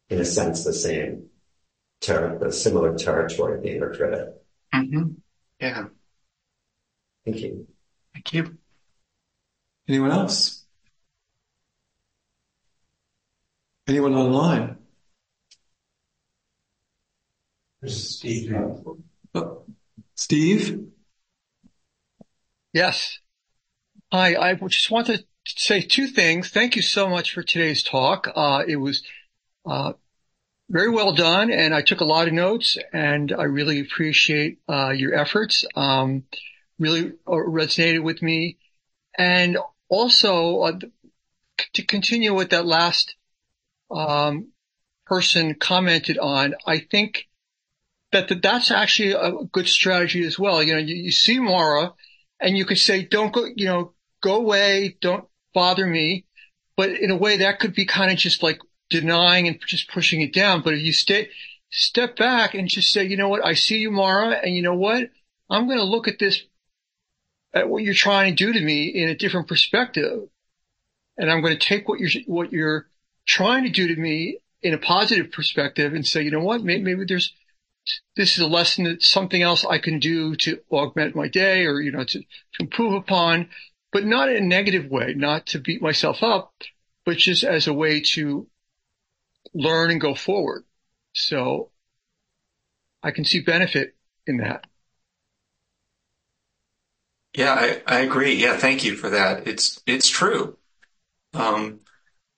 [0.09, 1.29] in a sense, the same
[2.01, 4.35] ter- the similar territory the inner critic.
[4.75, 5.13] Mm-hmm.
[5.61, 5.85] Yeah.
[7.25, 7.69] Thank you.
[8.13, 8.59] Thank you.
[9.87, 10.65] Anyone else?
[13.87, 14.71] Anyone online?
[14.71, 14.79] There's
[17.87, 18.55] Steve.
[19.35, 19.65] Oh,
[20.15, 20.89] Steve?
[22.73, 23.19] Yes.
[24.13, 26.51] Hi, I just want to say two things.
[26.51, 28.29] Thank you so much for today's talk.
[28.35, 29.03] Uh, it was
[29.65, 29.95] uh,
[30.69, 34.91] very well done, and I took a lot of notes, and I really appreciate uh,
[34.91, 35.65] your efforts.
[35.75, 36.25] Um,
[36.79, 38.59] really uh, resonated with me,
[39.17, 39.59] and
[39.89, 40.79] also uh,
[41.73, 43.15] to continue with that last
[43.91, 44.49] um,
[45.07, 47.27] person commented on, I think
[48.13, 50.63] that the, that's actually a good strategy as well.
[50.63, 51.93] You know, you, you see Mara,
[52.41, 56.25] and you could say, "Don't go," you know, go away, don't bother me.
[56.77, 58.59] But in a way, that could be kind of just like
[58.89, 60.63] denying and just pushing it down.
[60.63, 61.29] But if you stay,
[61.71, 64.75] step back and just say, you know what, I see you, Mara, and you know
[64.75, 65.11] what,
[65.49, 66.43] I'm going to look at this,
[67.55, 70.29] at what you're trying to do to me in a different perspective.
[71.17, 72.87] And I'm going to take what you're, what you're
[73.27, 76.83] trying to do to me in a positive perspective and say, you know what, maybe,
[76.83, 77.33] maybe there's,
[78.17, 81.81] this is a lesson that something else I can do to augment my day or,
[81.81, 82.27] you know, to, to
[82.61, 83.49] improve upon,
[83.93, 86.53] but not in a negative way, not to beat myself up,
[87.05, 88.47] but just as a way to
[89.55, 90.65] learn and go forward.
[91.13, 91.71] So
[93.03, 94.67] I can see benefit in that.
[97.35, 98.35] Yeah, I, I agree.
[98.35, 99.47] Yeah, thank you for that.
[99.47, 100.59] It's it's true.
[101.33, 101.81] Um,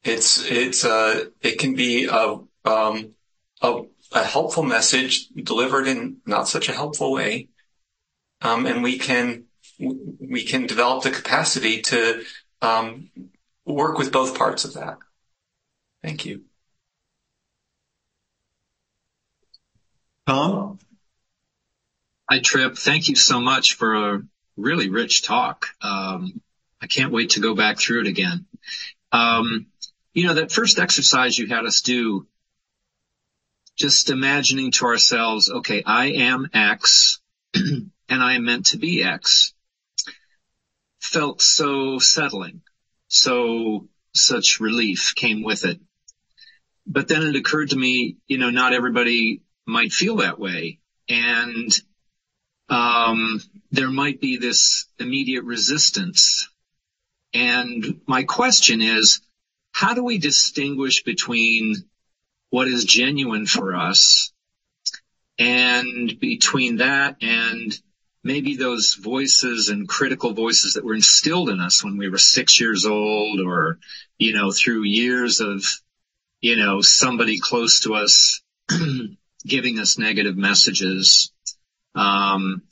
[0.04, 3.14] it's it's uh it can be a um
[3.62, 3.82] a,
[4.14, 7.48] a helpful message delivered in not such a helpful way,
[8.40, 9.44] um, and we can
[9.78, 12.22] we can develop the capacity to
[12.60, 13.10] um,
[13.64, 14.98] work with both parts of that.
[16.02, 16.42] Thank you.
[20.26, 20.78] Tom?
[22.30, 22.76] Hi, Trip.
[22.76, 24.22] Thank you so much for a
[24.56, 25.66] really rich talk.
[25.80, 26.40] Um,
[26.80, 28.46] I can't wait to go back through it again.
[29.10, 29.66] Um,
[30.14, 32.26] you know, that first exercise you had us do,
[33.78, 37.20] just imagining to ourselves, okay, I am X
[37.54, 39.54] and I am meant to be X
[41.02, 42.62] felt so settling.
[43.08, 45.80] So such relief came with it.
[46.86, 50.78] But then it occurred to me, you know, not everybody might feel that way.
[51.08, 51.70] And,
[52.68, 56.48] um, there might be this immediate resistance.
[57.34, 59.20] And my question is,
[59.72, 61.74] how do we distinguish between
[62.52, 64.30] what is genuine for us
[65.38, 67.72] and between that and
[68.22, 72.60] maybe those voices and critical voices that were instilled in us when we were six
[72.60, 73.78] years old or,
[74.18, 75.64] you know, through years of,
[76.42, 78.42] you know, somebody close to us
[79.46, 81.32] giving us negative messages.
[81.94, 82.64] Um,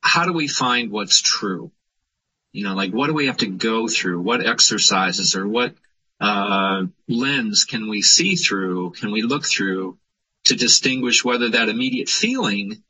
[0.00, 1.72] how do we find what's true?
[2.52, 4.20] You know, like what do we have to go through?
[4.20, 5.74] What exercises or what,
[6.20, 8.90] uh, lens can we see through?
[8.90, 9.98] Can we look through
[10.44, 12.82] to distinguish whether that immediate feeling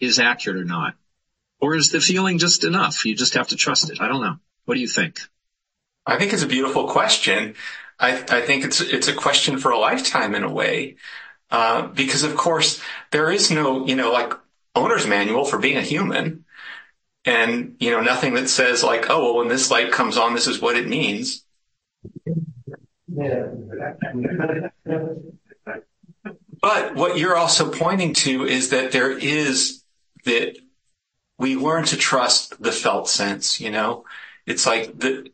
[0.00, 0.94] is accurate or not?
[1.60, 3.04] Or is the feeling just enough?
[3.04, 4.00] You just have to trust it.
[4.00, 4.36] I don't know.
[4.64, 5.20] What do you think?
[6.04, 7.54] I think it's a beautiful question.
[7.98, 10.96] I, I think it's it's a question for a lifetime in a way,
[11.50, 12.80] uh, because of course
[13.12, 14.32] there is no you know like
[14.74, 16.44] owner's manual for being a human,
[17.24, 20.48] and you know nothing that says like oh well when this light comes on this
[20.48, 21.44] is what it means.
[26.60, 29.82] But what you're also pointing to is that there is
[30.24, 30.56] that
[31.38, 34.04] we learn to trust the felt sense, you know?
[34.46, 35.30] It's like the,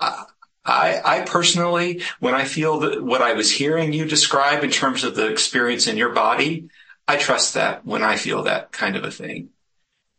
[0.00, 0.26] I,
[0.64, 5.14] I personally, when I feel that what I was hearing you describe in terms of
[5.14, 6.68] the experience in your body,
[7.06, 9.50] I trust that when I feel that kind of a thing.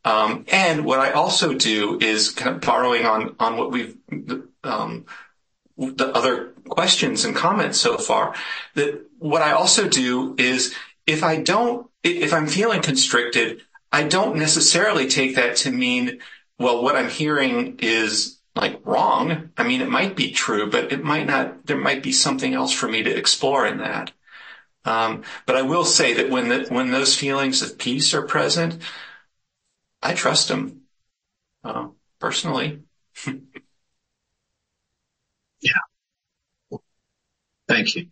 [0.05, 3.97] Um, and what I also do is kind of borrowing on, on what we've,
[4.63, 5.05] um,
[5.79, 8.35] the other questions and comments so far,
[8.75, 10.75] that what I also do is
[11.07, 13.61] if I don't, if I'm feeling constricted,
[13.91, 16.19] I don't necessarily take that to mean,
[16.59, 19.51] well, what I'm hearing is like wrong.
[19.57, 22.73] I mean, it might be true, but it might not, there might be something else
[22.73, 24.11] for me to explore in that.
[24.85, 28.81] Um, but I will say that when the, when those feelings of peace are present,
[30.01, 30.81] I trust them,
[31.63, 31.87] uh,
[32.19, 32.81] personally.
[35.61, 36.77] yeah.
[37.67, 38.07] Thank you.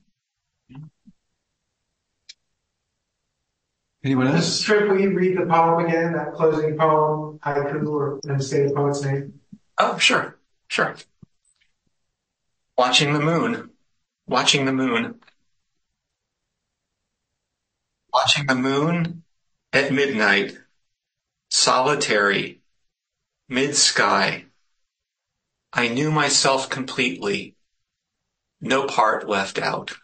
[4.04, 4.62] Anyone else?
[4.62, 8.74] Trip, will you read the poem again, that closing poem, haiku, or and say the
[8.74, 9.42] poet's name?
[9.78, 10.38] Oh, sure,
[10.68, 10.96] sure.
[12.78, 13.72] Watching the moon,
[14.28, 15.16] watching the moon.
[18.14, 19.24] Watching the moon
[19.74, 20.58] at midnight,
[21.50, 22.62] solitary,
[23.50, 24.47] mid-sky.
[25.78, 27.56] I knew myself completely,
[28.60, 29.96] no part left out.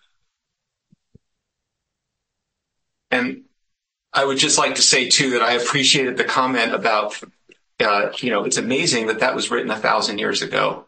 [3.10, 3.44] And
[4.14, 7.20] I would just like to say too that I appreciated the comment about
[7.80, 10.86] uh, you know, it's amazing that that was written a thousand years ago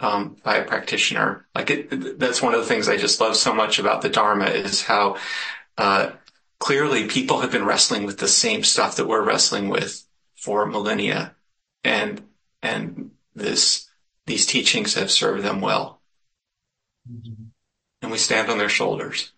[0.00, 1.46] um, by a practitioner.
[1.54, 4.46] Like it, that's one of the things I just love so much about the Dharma
[4.46, 5.16] is how
[5.78, 6.10] uh,
[6.58, 10.04] clearly people have been wrestling with the same stuff that we're wrestling with
[10.34, 11.34] for millennia,
[11.84, 12.22] and
[12.60, 13.85] and this
[14.26, 16.00] these teachings have served them well,
[17.10, 17.44] mm-hmm.
[18.02, 19.32] and we stand on their shoulders.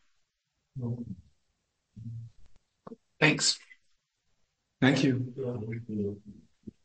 [3.20, 3.58] Thanks.
[4.80, 5.32] Thank you.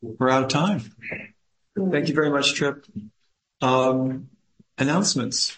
[0.01, 0.81] We're out of time.
[1.77, 2.85] Thank you very much, Trip.
[3.61, 4.29] Um,
[4.77, 5.57] announcements.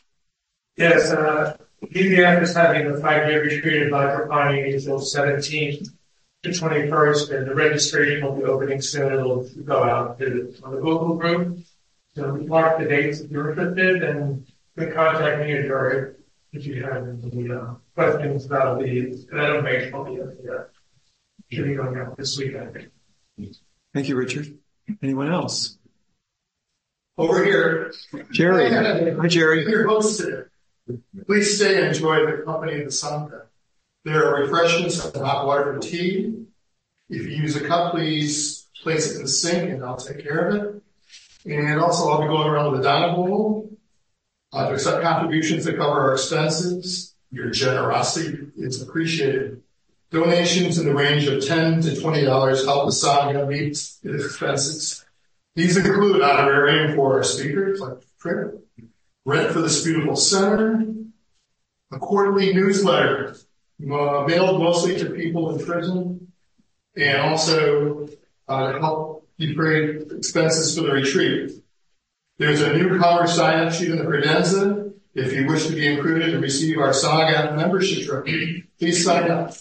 [0.77, 5.89] Yes, uh, UVF is having a five-day retreat in Microphony April 17th
[6.43, 9.13] to 21st, and the registration will be opening soon.
[9.13, 11.59] It'll go out to, on the Google group.
[12.15, 16.15] So mark the dates if you're interested, and you can contact me or
[16.53, 20.63] if you have any uh, questions about the that information will be uh,
[21.51, 23.57] should be going out this week, I think.
[23.93, 24.57] Thank you, Richard.
[25.03, 25.77] Anyone else?
[27.17, 27.93] Over here.
[28.31, 28.71] Jerry.
[29.17, 29.65] Hi, Jerry.
[29.65, 30.43] Your host today.
[31.25, 33.43] Please stay and enjoy the company of the Sangha.
[34.03, 36.45] There are refreshments and hot water and tea.
[37.09, 40.47] If you use a cup, please place it in the sink and I'll take care
[40.47, 40.74] of it.
[41.45, 43.69] And also I'll be going around with a Dana bowl
[44.51, 47.13] uh, to accept contributions that cover our expenses.
[47.31, 49.61] Your generosity is appreciated.
[50.11, 55.05] Donations in the range of 10 to $20 help the Sangha meet its expenses.
[55.55, 58.65] These include honorarium for our speakers, like Trip,
[59.25, 60.85] rent for this beautiful center,
[61.91, 63.35] a quarterly newsletter
[63.81, 66.31] uh, mailed mostly to people in prison,
[66.95, 68.07] and also
[68.47, 71.51] uh, to help defray expenses for the retreat.
[72.37, 74.93] There's a new newcomer sign-up sheet in the credenza.
[75.13, 79.53] If you wish to be included and receive our Sangha membership trophy, please sign up.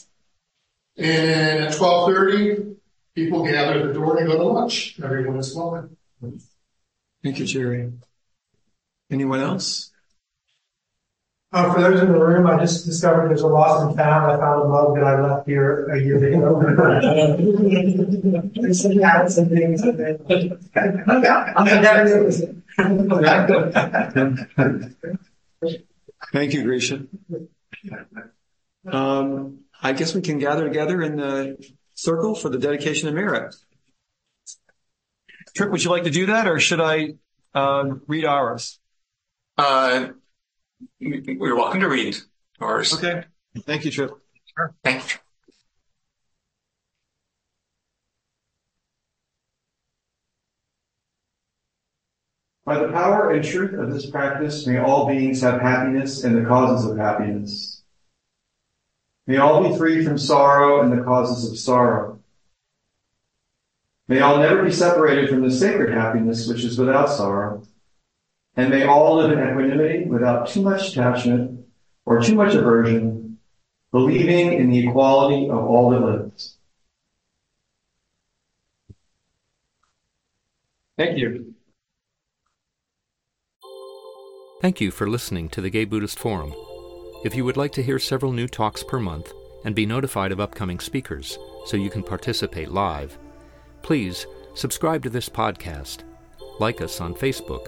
[0.97, 2.77] And at 12.30,
[3.15, 4.99] people gather at the door and go to lunch.
[5.03, 5.97] Everyone is welcome.
[7.23, 7.93] Thank you, Jerry.
[9.11, 9.93] Anyone else?
[11.55, 14.33] Uh, for those in the room, I just discovered there's a lost and found.
[14.33, 16.61] I found a mug that I left here a year ago.
[18.57, 19.83] there's some hats and things.
[19.83, 20.19] And then,
[20.75, 22.29] I'm never
[26.33, 27.07] Thank you, Grisha.
[28.91, 33.55] Um, I guess we can gather together in the circle for the dedication of merit.
[35.55, 37.15] Trip, would you like to do that, or should I
[37.55, 38.81] uh, read ours?
[39.57, 40.09] Uh,
[40.99, 42.17] you're welcome to read
[42.61, 42.95] ours.
[42.95, 43.25] Okay.
[43.61, 44.11] Thank you, Trip.
[44.57, 44.75] Sure.
[44.83, 45.19] Thank you.
[52.65, 56.49] By the power and truth of this practice, may all beings have happiness and the
[56.49, 57.83] causes of happiness.
[59.27, 62.21] May all be free from sorrow and the causes of sorrow.
[64.09, 67.63] May all never be separated from the sacred happiness which is without sorrow.
[68.57, 71.67] And may all live in equanimity without too much attachment
[72.07, 73.39] or too much aversion,
[73.91, 76.57] believing in the equality of all that lives.
[80.97, 81.55] Thank you.
[84.61, 86.55] Thank you for listening to the Gay Buddhist Forum.
[87.25, 89.33] If you would like to hear several new talks per month
[89.65, 93.19] and be notified of upcoming speakers so you can participate live,
[93.83, 96.05] please subscribe to this podcast,
[96.61, 97.67] like us on Facebook,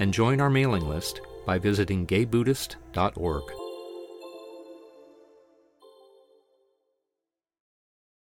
[0.00, 3.59] and join our mailing list by visiting gaybuddhist.org.